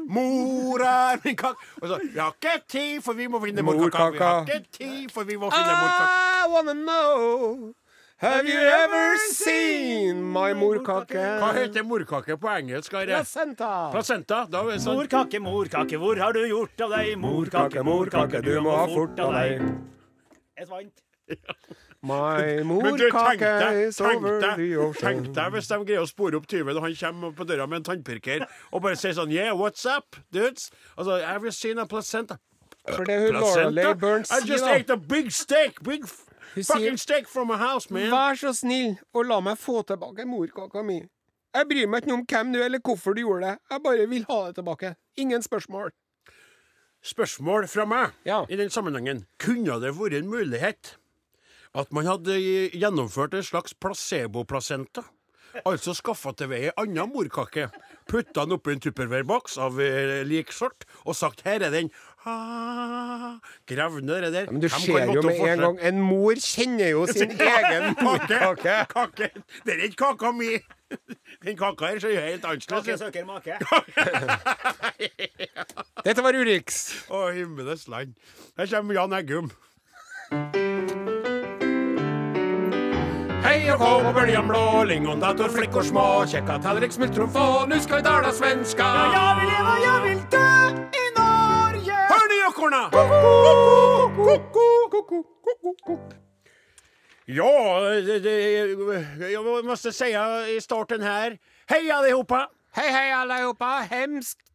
Mor 0.09 0.81
er 0.81 1.19
min 1.23 1.35
kake 1.37 1.67
Og 1.81 1.87
så 1.91 1.99
Vi 2.03 2.19
har 2.19 2.31
ikke 2.33 2.63
tid, 2.67 3.01
for 3.05 3.13
vi 3.13 3.27
må 3.27 3.41
finne 3.43 3.61
morkaka. 3.61 4.09
Vi 4.09 4.23
har 4.23 4.45
ikke 4.47 4.71
tid, 4.71 5.11
for 5.13 5.23
vi 5.23 5.35
må 5.35 5.51
finne 5.53 5.75
morkaka. 5.81 6.07
I 6.45 6.47
wanna 6.53 6.73
know 6.73 7.73
Have 8.19 8.47
you 8.49 8.57
ever 8.57 9.17
seen 9.31 10.23
my 10.33 10.53
morkake? 10.57 11.21
Hva 11.37 11.51
heter 11.53 11.83
morkake 11.85 12.37
på 12.41 12.49
engelsk? 12.49 12.95
Are? 12.97 13.05
Placenta. 13.05 13.67
Placenta? 13.93 14.39
Da 14.49 14.63
er 14.63 14.71
det 14.71 14.79
sånn 14.81 14.97
Morkake, 14.97 15.37
morkake, 15.37 15.99
hvor 16.01 16.17
har 16.17 16.33
du 16.33 16.39
gjort 16.49 16.81
av 16.81 16.95
deg? 16.95 17.11
Morkake, 17.21 17.83
morkake, 17.85 18.41
du 18.41 18.55
må 18.65 18.73
ha 18.73 18.87
fort 18.89 19.21
av 19.21 19.37
deg. 19.37 19.61
Jeg 20.57 20.71
vant. 20.71 21.03
My 22.03 22.61
morkake 22.63 23.87
is 23.87 23.99
over 24.01 24.39
the 24.55 24.75
ocean. 24.77 25.23
tenk 25.23 25.33
deg 25.35 25.51
hvis 25.55 25.67
de 25.67 25.77
greier 25.81 26.03
å 26.03 26.07
spore 26.07 26.37
opp 26.37 26.45
tyven, 26.47 26.77
og 26.77 26.83
han 26.85 26.93
kommer 26.95 27.31
på 27.33 27.47
døra 27.49 27.65
med 27.67 27.81
en 27.81 27.87
tannpirker 27.89 28.45
og 28.71 28.83
bare 28.83 28.95
sier 28.95 29.15
sånn 29.17 29.31
Yeah, 29.33 29.53
what's 29.57 29.85
up, 29.85 30.15
dudes? 30.31 30.69
Altså, 30.97 31.17
have 31.25 31.43
you 31.43 31.51
seen 31.51 31.79
a 31.79 31.85
placenta? 31.89 32.37
For 32.87 33.03
det 33.03 33.17
hun 33.25 33.33
Laura 33.41 33.69
Leigh 33.69 33.95
Burns 33.99 34.31
I 34.31 34.39
just 34.45 34.63
ate 34.63 34.93
a 34.93 34.97
big 34.97 35.31
steak. 35.31 35.81
Big 35.83 36.05
fucking 36.07 36.97
steak 36.97 37.27
from 37.27 37.51
a 37.51 37.57
house, 37.57 37.89
man. 37.89 38.11
Vær 38.13 38.37
så 38.39 38.53
snill 38.55 38.95
og 39.13 39.25
la 39.25 39.39
meg 39.41 39.57
få 39.59 39.81
tilbake 39.89 40.23
morkaka 40.29 40.85
mi. 40.85 41.01
Jeg 41.57 41.67
bryr 41.67 41.89
meg 41.89 42.05
ikke 42.05 42.13
om 42.13 42.23
hvem 42.29 42.53
du 42.53 42.59
er 42.61 42.65
eller 42.69 42.79
hvorfor 42.85 43.17
du 43.17 43.23
gjorde 43.25 43.49
det. 43.49 43.57
Jeg 43.71 43.83
bare 43.83 44.07
vil 44.07 44.25
ha 44.29 44.39
det 44.47 44.55
tilbake. 44.61 44.93
Ingen 45.17 45.41
spørsmål. 45.41 45.91
Spørsmål 47.03 47.67
fra 47.67 47.85
meg 47.85 48.11
Ja. 48.25 48.45
i 48.49 48.55
den 48.55 48.69
sammenhengen. 48.69 49.25
Kunne 49.39 49.79
det 49.81 49.93
vært 49.97 50.13
en 50.21 50.29
mulighet 50.29 50.95
at 51.75 51.91
man 51.91 52.05
hadde 52.05 52.37
gjennomført 52.73 53.33
en 53.33 53.43
slags 53.43 53.73
placebo-placenta? 53.73 55.03
Altså 55.65 55.93
skaffa 55.97 56.35
til 56.37 56.49
vei 56.51 56.59
ei 56.67 56.71
anna 56.77 57.07
morkake, 57.09 57.69
putta 58.05 58.43
den 58.45 58.53
oppi 58.59 58.75
en 58.75 58.81
tupperware-boks 58.83 59.55
av 59.57 59.79
eh, 59.81 60.19
lik 60.27 60.51
sort, 60.53 60.85
og 61.05 61.15
sagt 61.15 61.41
'her 61.41 61.63
er 61.65 61.71
den'. 61.73 61.89
Ah, 62.27 63.39
Gravd 63.65 64.03
ned 64.03 64.21
det 64.21 64.33
der. 64.33 64.51
Men 64.51 64.61
du 64.61 64.67
De 64.67 64.69
ser 64.69 65.05
jo 65.13 65.21
med 65.21 65.49
en 65.49 65.59
gang 65.59 65.79
En 65.81 66.01
mor 66.01 66.33
kjenner 66.35 66.89
jo 66.91 67.05
sin 67.13 67.31
egen 67.55 67.95
morkake. 68.05 68.85
Kake. 68.91 69.29
Det 69.65 69.73
er 69.73 69.83
ikke 69.87 69.95
kaka 69.95 70.31
mi. 70.31 70.59
Den 71.45 71.57
kaka 71.57 71.85
her 71.87 71.99
ser 71.99 72.09
jo 72.09 72.21
helt 72.21 72.41
Kake 72.41 72.67
annerledes 72.67 73.01
ut. 73.01 73.07
søker 73.07 73.25
make. 73.25 73.57
Dette 76.05 76.21
var 76.23 76.33
Urix. 76.35 76.93
Å, 77.09 77.31
himmelens 77.33 77.87
land. 77.87 78.13
Her 78.57 78.67
kommer 78.67 78.93
Jan 78.93 79.13
Eggum. 79.13 79.51
Hei 83.47 83.69
og 83.71 83.79
kå 83.79 83.89
på 84.03 84.09
bøljan 84.11 84.43
blå, 84.49 84.61
lingondator, 84.89 85.47
flickor 85.47 85.85
små, 85.87 86.01
kjekka 86.27 86.57
tallrik, 86.65 86.91
smultron 86.91 87.29
få, 87.31 87.43
nu 87.71 87.77
ska 87.79 88.01
vi 88.01 88.03
tala 88.03 88.31
svenska. 88.35 88.87
Jeg 89.13 89.37
vil 89.37 89.47
leve, 89.53 89.75
jeg 89.85 90.01
vil 90.03 90.19
dø 90.33 90.49
i 90.99 91.05
Norge! 91.15 91.99
Hör 92.09 92.25
ni 92.33 92.39
ekorna? 92.49 92.81
Ja, 97.25 97.79
det, 98.07 98.19
det, 98.19 99.31
jag 99.31 99.65
måste 99.65 99.91
säga 99.91 100.47
i 100.49 100.61
starten 100.61 101.01
här. 101.01 101.37
Hej 101.69 101.91
allihopa! 101.91 102.49
Hei, 102.75 102.91
hei, 102.91 103.11
allihopa. 103.11 103.87
Hemskt 103.89 104.46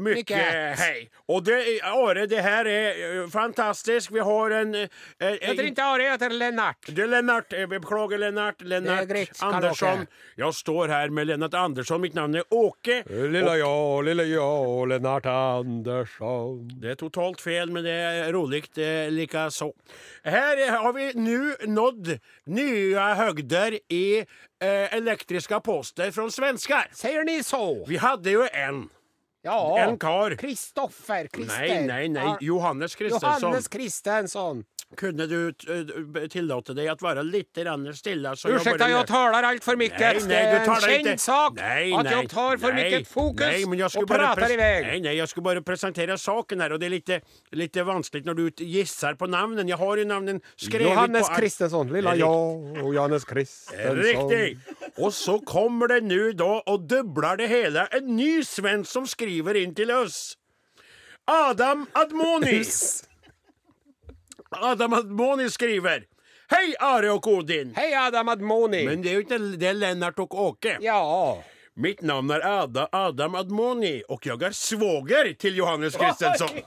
Mycket 0.00 0.36
hei. 0.36 0.74
hej. 0.74 1.10
Och 1.26 1.42
det, 1.42 1.80
Are, 1.82 2.26
det 2.26 2.40
här 2.40 2.64
är 2.64 3.22
eh, 3.22 3.28
fantastiskt. 3.28 4.10
Vi 4.10 4.18
har 4.20 4.50
en... 4.50 4.74
eh, 4.74 4.88
Jeg 5.18 5.38
heter 5.42 5.64
ikke 5.64 5.82
Are, 5.84 6.02
jeg 6.02 6.12
heter 6.12 6.30
Lennart. 6.30 6.76
Det 6.88 7.02
är 7.02 7.06
Lennart, 7.06 7.52
eh, 7.52 7.58
vi 7.58 7.78
beklagar 7.78 8.18
Lennart, 8.18 8.60
Lennart 8.60 9.08
greit, 9.08 9.38
Andersson. 9.42 9.88
Jeg 9.98 10.06
Jag 10.36 10.54
står 10.54 10.88
här 10.88 11.08
med 11.08 11.26
Lennart 11.26 11.54
Andersson, 11.54 12.00
mitt 12.00 12.14
namn 12.14 12.34
är 12.34 12.42
Åke. 12.50 13.04
Lilla 13.08 13.56
jag, 13.56 14.04
lilla 14.04 14.22
jag, 14.22 14.88
Lennart 14.88 15.26
Andersson. 15.26 16.80
Det 16.80 16.90
är 16.90 16.94
totalt 16.94 17.40
fel, 17.40 17.70
men 17.70 17.84
det 17.84 17.90
är 17.90 18.32
roligt 18.32 18.78
eh, 18.78 19.10
lika 19.10 19.50
så. 19.50 19.72
Här 20.24 20.78
har 20.78 20.92
vi 20.92 21.12
nu 21.14 21.56
nådd 21.66 22.18
nya 22.44 23.14
högder 23.14 23.78
i 23.88 24.18
eh, 24.18 24.94
elektriska 24.94 25.60
poster 25.60 26.10
från 26.10 26.30
svenskar. 26.32 26.86
Sier 26.92 27.24
ni 27.24 27.42
så? 27.42 27.84
Vi 27.88 27.96
hade 27.96 28.30
ju 28.30 28.46
en. 28.52 28.88
Ja. 29.42 29.78
En 29.78 29.98
kar. 29.98 30.34
Kristoffer 30.36 31.28
Krister. 31.28 31.58
Nei, 31.58 31.86
nei, 31.86 32.08
nei. 32.08 32.36
Johannes 32.40 32.94
Kristensson. 32.94 33.40
Johannes 33.40 33.68
Kristensson. 33.68 34.64
Kunde 34.96 35.26
du 35.30 35.52
tillate 36.28 36.74
deg 36.74 36.88
å 36.90 36.96
være 36.98 37.22
litt 37.22 37.58
stille? 37.94 38.32
bara 38.78 38.90
jag 38.90 39.06
talar 39.06 39.42
allt 39.42 39.64
för 39.64 39.76
det 39.76 39.92
er 39.94 40.14
en 40.18 40.80
kjent 40.82 41.20
sak 41.20 41.60
at 41.60 42.08
jeg 42.10 42.28
tar 42.28 42.58
for 42.58 42.74
mye 42.74 43.04
fokus 43.06 43.46
nei, 43.46 43.66
men 43.66 43.78
jag 43.78 43.90
skulle 43.90 44.02
och 44.02 44.08
bara 44.08 44.34
pratar 44.34 44.42
pres- 44.42 44.52
iväg. 44.52 44.86
Nej, 44.86 45.00
nej, 45.00 45.28
skulle 45.28 45.44
bare 45.44 45.62
presentere 45.62 46.18
saken 46.18 46.60
her, 46.60 46.72
og 46.72 46.80
det 46.80 46.86
er 46.86 46.90
litt, 46.90 47.12
litt 47.52 47.76
vanskelig 47.76 48.26
når 48.26 48.34
du 48.34 48.64
gissar 48.64 49.14
på 49.14 49.28
navnet. 49.30 49.68
Jeg 49.68 49.78
har 49.78 50.02
jo 50.02 50.08
navnet 50.10 50.42
skrevet 50.56 50.88
Johannes 50.88 51.28
på... 51.28 51.38
Kristensson, 51.38 51.92
lilla 51.94 52.16
ja, 52.18 52.32
Johannes 52.82 53.24
Kristensson. 53.24 54.02
Riktig. 54.02 54.58
Og 54.98 55.14
så 55.14 55.38
kommer 55.46 55.94
det 55.94 56.02
nå, 56.02 56.32
da, 56.34 56.50
og 56.66 56.90
dubler 56.90 57.38
det 57.38 57.48
hele, 57.48 57.86
en 57.94 58.10
ny 58.16 58.42
svensk 58.42 58.90
som 58.90 59.06
skriver 59.06 59.54
in 59.62 59.74
til 59.74 59.94
oss. 59.94 60.36
Adam 61.30 61.86
Admoni. 61.94 62.58
Adam 64.56 64.92
Admoni 64.92 65.50
skriver. 65.50 66.04
Hei, 66.50 66.74
Are 66.80 67.12
og 67.12 67.26
Odin! 67.28 67.74
Hei, 67.76 67.92
Adam 67.94 68.28
Admoni. 68.28 68.82
Men 68.86 69.02
det 69.02 69.12
er 69.12 69.20
jo 69.20 69.22
ikke 69.22 69.38
det 69.60 69.74
Lennart 69.78 70.18
og 70.18 70.34
Åke. 70.34 70.76
Ja. 70.82 70.98
Mitt 71.78 72.02
navn 72.02 72.32
er 72.34 72.42
Ada, 72.42 72.88
Adam 72.92 73.36
Admoni 73.38 74.00
og 74.10 74.26
jeg 74.26 74.42
er 74.42 74.56
svoger 74.56 75.30
til 75.38 75.54
Johannes 75.56 75.94
Kristensson. 75.96 76.58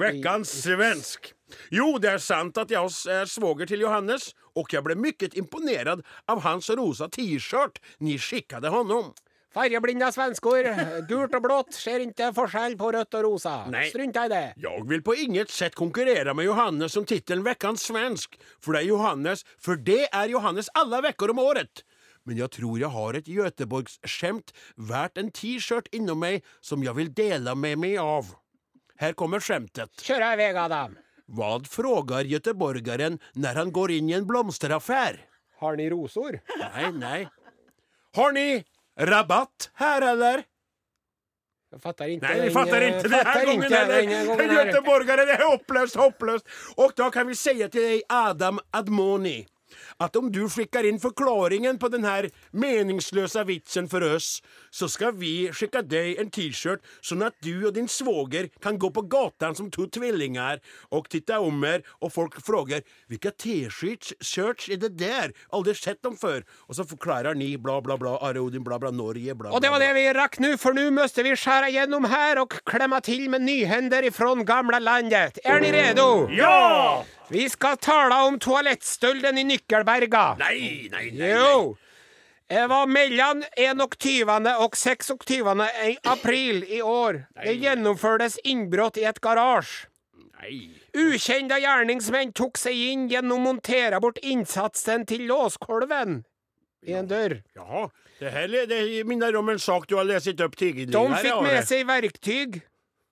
Vekkans 0.00 0.54
svensk. 0.64 1.34
Jo, 1.70 1.98
det 2.00 2.14
er 2.16 2.24
sant 2.24 2.56
at 2.58 2.72
jeg 2.72 2.80
er 3.12 3.28
svoger 3.28 3.68
til 3.68 3.84
Johannes 3.84 4.32
og 4.56 4.72
jeg 4.72 4.82
ble 4.86 4.96
mykket 4.96 5.36
imponert 5.36 6.00
av 6.32 6.40
hans 6.48 6.72
rosa 6.80 7.10
t-shirt 7.12 7.76
ni 8.00 8.16
skikkade 8.16 8.72
honom. 8.72 9.12
Färgblinda 9.56 10.10
svenskor. 10.12 10.66
Gult 11.08 11.32
og 11.38 11.44
blått 11.46 11.72
ser 11.72 12.02
ikke 12.04 12.28
forskjell 12.36 12.74
på 12.76 12.90
rødt 12.92 13.16
og 13.16 13.22
rosa. 13.24 13.54
Nei. 13.72 13.86
Strunta 13.88 14.26
i 14.26 14.32
det. 14.32 14.42
Jeg 14.60 14.84
vil 14.90 15.00
på 15.06 15.14
inget 15.16 15.52
sett 15.52 15.78
konkurrere 15.78 16.34
med 16.36 16.44
Johannes 16.44 16.92
som 16.92 17.06
tittelen 17.08 17.44
Vekkans 17.46 17.86
svensk. 17.88 18.36
for 18.60 18.76
det 18.76 18.82
er 18.82 18.90
Johannes, 18.90 19.44
for 19.58 19.76
det 19.80 20.08
er 20.12 20.28
Johannes 20.28 20.68
alle 20.76 21.00
vekker 21.08 21.32
om 21.32 21.40
året. 21.40 21.86
Men 22.26 22.36
jeg 22.36 22.50
tror 22.58 22.76
jeg 22.78 22.90
har 22.90 23.14
et 23.14 23.30
Göteborgsskjemt 23.32 24.52
verdt 24.76 25.16
en 25.16 25.30
t-shirt 25.30 25.88
innom 25.94 26.20
meg 26.20 26.44
som 26.60 26.82
jeg 26.84 26.94
vil 26.98 27.08
dele 27.14 27.54
med 27.56 27.78
meg 27.78 27.96
av. 28.02 28.34
Her 29.00 29.16
kommer 29.16 29.40
skjemtet. 29.40 30.04
Kjør 30.04 30.36
vega, 30.36 30.66
Adam. 30.66 30.98
Hva 31.32 31.56
frågar 31.64 32.28
göteborgeren 32.28 33.16
når 33.34 33.54
han 33.62 33.72
går 33.72 33.96
inn 33.96 34.10
i 34.10 34.18
en 34.18 34.28
blomsteraffær? 34.28 35.16
Har 35.62 35.76
ni 35.80 35.88
rosor? 35.88 36.42
Nei, 36.60 36.90
nei. 36.92 37.20
Har 38.16 38.32
ni 38.36 38.64
rabatt 38.98 39.70
her, 39.80 40.02
eller? 40.02 40.44
Jeg 41.72 41.82
fatter 41.82 42.06
ikke 42.08 42.28
Nei, 42.28 42.36
vi 42.40 42.50
fatter 42.54 42.70
fattar 42.70 42.86
inte 42.86 43.02
den 43.02 43.12
här 43.12 43.24
fattar 43.24 43.46
gången 43.46 43.72
heller. 43.72 44.64
Göteborgere, 44.64 45.24
det 45.26 45.32
er 45.32 45.44
hopplöst, 45.50 45.96
hopplöst. 45.96 46.46
Og 46.76 46.94
da 46.96 47.10
kan 47.10 47.26
vi 47.28 47.34
si 47.34 47.56
til 47.58 47.82
deg, 47.82 48.02
Adam 48.08 48.60
Admoni. 48.72 49.46
Att 49.98 50.16
om 50.16 50.32
du 50.32 50.48
skickar 50.48 50.84
inn 50.84 51.00
förklaringen 51.00 51.78
på 51.78 51.88
den 51.88 52.04
här 52.04 52.30
meningslösa 52.50 53.44
vitsen 53.44 53.88
för 53.88 54.14
oss 54.14 54.42
så 54.70 54.88
ska 54.88 55.10
vi 55.10 55.52
skicka 55.52 55.82
dig 55.82 56.18
en 56.18 56.30
t-shirt 56.30 56.80
så 57.00 57.24
att 57.24 57.34
du 57.40 57.66
och 57.66 57.72
din 57.72 57.88
svåger 57.88 58.48
kan 58.62 58.78
gå 58.78 58.90
på 58.90 59.02
gatan 59.02 59.54
som 59.54 59.70
två 59.70 59.86
tvillingar 59.86 60.60
och 60.88 61.08
titta 61.08 61.40
om 61.40 61.64
er 61.64 61.82
och 61.88 62.12
folk 62.12 62.46
frågar 62.46 62.82
vilka 63.06 63.30
t-shirts 63.30 64.14
shirts 64.20 64.68
är 64.68 64.76
det 64.76 64.88
där? 64.88 65.32
Aldrig 65.50 65.76
sett 65.76 66.02
dem 66.02 66.16
før. 66.16 66.44
Och 66.50 66.76
så 66.76 66.84
förklarar 66.84 67.34
ni 67.34 67.58
bla 67.58 67.80
bla 67.80 67.96
bla 67.96 68.18
Are 68.18 68.40
Odin 68.40 68.64
bla 68.64 68.78
bla 68.78 68.90
Norge 68.90 69.34
bla 69.34 69.48
bla. 69.48 69.56
Och 69.56 69.60
det 69.60 69.70
var 69.70 69.80
det 69.80 69.92
vi 69.92 70.12
rakk 70.12 70.38
nu, 70.38 70.58
för 70.58 70.72
nu 70.72 70.90
måste 70.90 71.22
vi 71.22 71.36
skära 71.36 71.68
igenom 71.68 72.04
här 72.04 72.38
och 72.38 72.52
klämma 72.64 73.00
till 73.00 73.30
med 73.30 73.40
nyhender 73.42 74.02
ifrån 74.02 74.44
gamla 74.44 74.78
landet. 74.78 75.38
Är 75.44 75.60
ni 75.60 75.72
redo? 75.72 76.28
Ja! 76.30 77.04
Vi 77.28 77.50
ska 77.50 77.76
tala 77.76 78.24
om 78.24 78.38
toalettstölden 78.38 79.38
i 79.38 79.44
Nyckelberga. 79.86 80.36
Nei, 80.38 80.88
nei, 80.90 81.10
nei. 81.12 81.32
Jo! 81.32 81.76
Det 82.48 82.66
var 82.70 82.86
mellom 82.86 83.42
21 83.56 84.52
og 84.62 84.76
26 84.76 85.66
i 85.88 85.96
april 86.04 86.64
i 86.68 86.80
år. 86.82 87.24
Det 87.42 87.56
gjennomførtes 87.58 88.38
innbrudd 88.44 88.96
i 88.98 89.04
et 89.04 89.20
garasje. 89.20 89.88
nej. 90.40 90.70
gjerningsmenn 91.60 92.32
tok 92.32 92.58
seg 92.58 92.74
inn 92.74 93.08
gjennom 93.10 93.40
å 93.40 93.44
montere 93.44 93.98
montera 93.98 94.00
bort 94.00 94.18
innsatsen 94.22 95.06
til 95.06 95.26
låskolven 95.26 96.24
i 96.86 96.92
en 96.94 97.08
dør. 97.08 97.42
Jaha, 97.56 97.88
det 98.20 98.30
her, 98.30 98.54
det 98.70 99.04
minner 99.06 99.34
om 99.36 99.48
en 99.48 99.58
sak 99.58 99.88
du 99.88 99.96
har 99.96 100.06
lest 100.06 100.40
opp 100.40 100.56
tidligere. 100.56 100.92
De 100.94 101.18
fikk 101.18 101.42
med 101.42 101.66
seg 101.66 101.86
verktyg, 101.88 102.60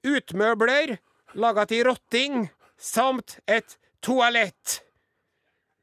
utmøbler 0.07 0.99
laga 1.35 1.67
i 1.75 1.83
rotting 1.83 2.49
samt 2.79 3.41
et 3.51 3.77
toalett. 4.01 4.85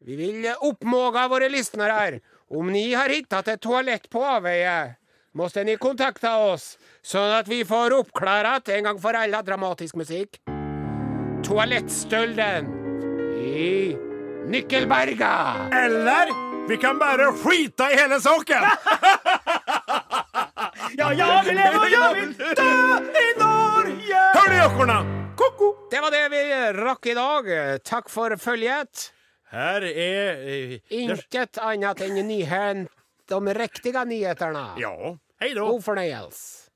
Vi 0.06 0.16
vil 0.16 0.54
oppmåga 0.60 1.28
våre 1.28 1.49
lyssnare 1.49 1.91
här. 1.91 2.20
Om 2.49 2.72
ni 2.72 2.93
har 2.93 3.10
hittat 3.10 3.47
ett 3.47 3.62
toalett 3.62 4.10
på 4.10 4.26
avveie, 4.26 4.95
måste 5.34 5.64
ni 5.64 5.76
kontakta 5.78 6.38
oss 6.38 6.78
sånn 7.06 7.30
at 7.38 7.47
vi 7.47 7.62
får 7.66 7.93
oppklarat 7.93 8.70
en 8.74 8.84
gang 8.84 8.97
for 9.02 9.14
alle 9.14 9.43
dramatisk 9.45 9.95
musikk. 10.02 10.39
Toalettstölden 11.45 12.72
i 13.38 13.93
Nyckelberga. 14.49 15.70
Eller 15.84 16.34
vi 16.68 16.78
kan 16.78 16.97
bare 16.97 17.30
skita 17.38 17.91
i 17.91 17.95
hele 18.02 18.22
saken! 18.22 18.64
Ja, 20.97 21.14
ja, 21.14 21.41
vi 21.45 21.54
lever 21.56 21.78
og 21.80 21.91
ja, 21.91 22.08
vi 22.14 22.26
dø 22.58 22.66
i 23.22 23.28
Norge! 23.39 24.22
Hør 24.36 24.49
de 24.52 24.58
jokkorna! 24.58 24.97
Ko-ko! 25.39 25.70
Det 25.91 26.02
var 26.04 26.12
det 26.12 26.24
vi 26.34 26.41
rakk 26.76 27.08
i 27.08 27.16
dag. 27.16 27.49
Takk 27.88 28.10
for 28.12 28.36
följet. 28.41 29.12
Här 29.52 29.82
er 29.84 30.47
Eh, 30.47 30.80
Inget 30.88 31.58
annet 31.58 32.02
än 32.02 32.28
nyhet, 32.28 32.88
de 33.30 33.54
riktige 33.54 34.06
nyheterna. 34.06 34.76
Ja, 34.78 35.18
Hei 35.39 35.54
da. 35.54 35.62
God 35.62 35.84
förnöjelse. 35.86 36.71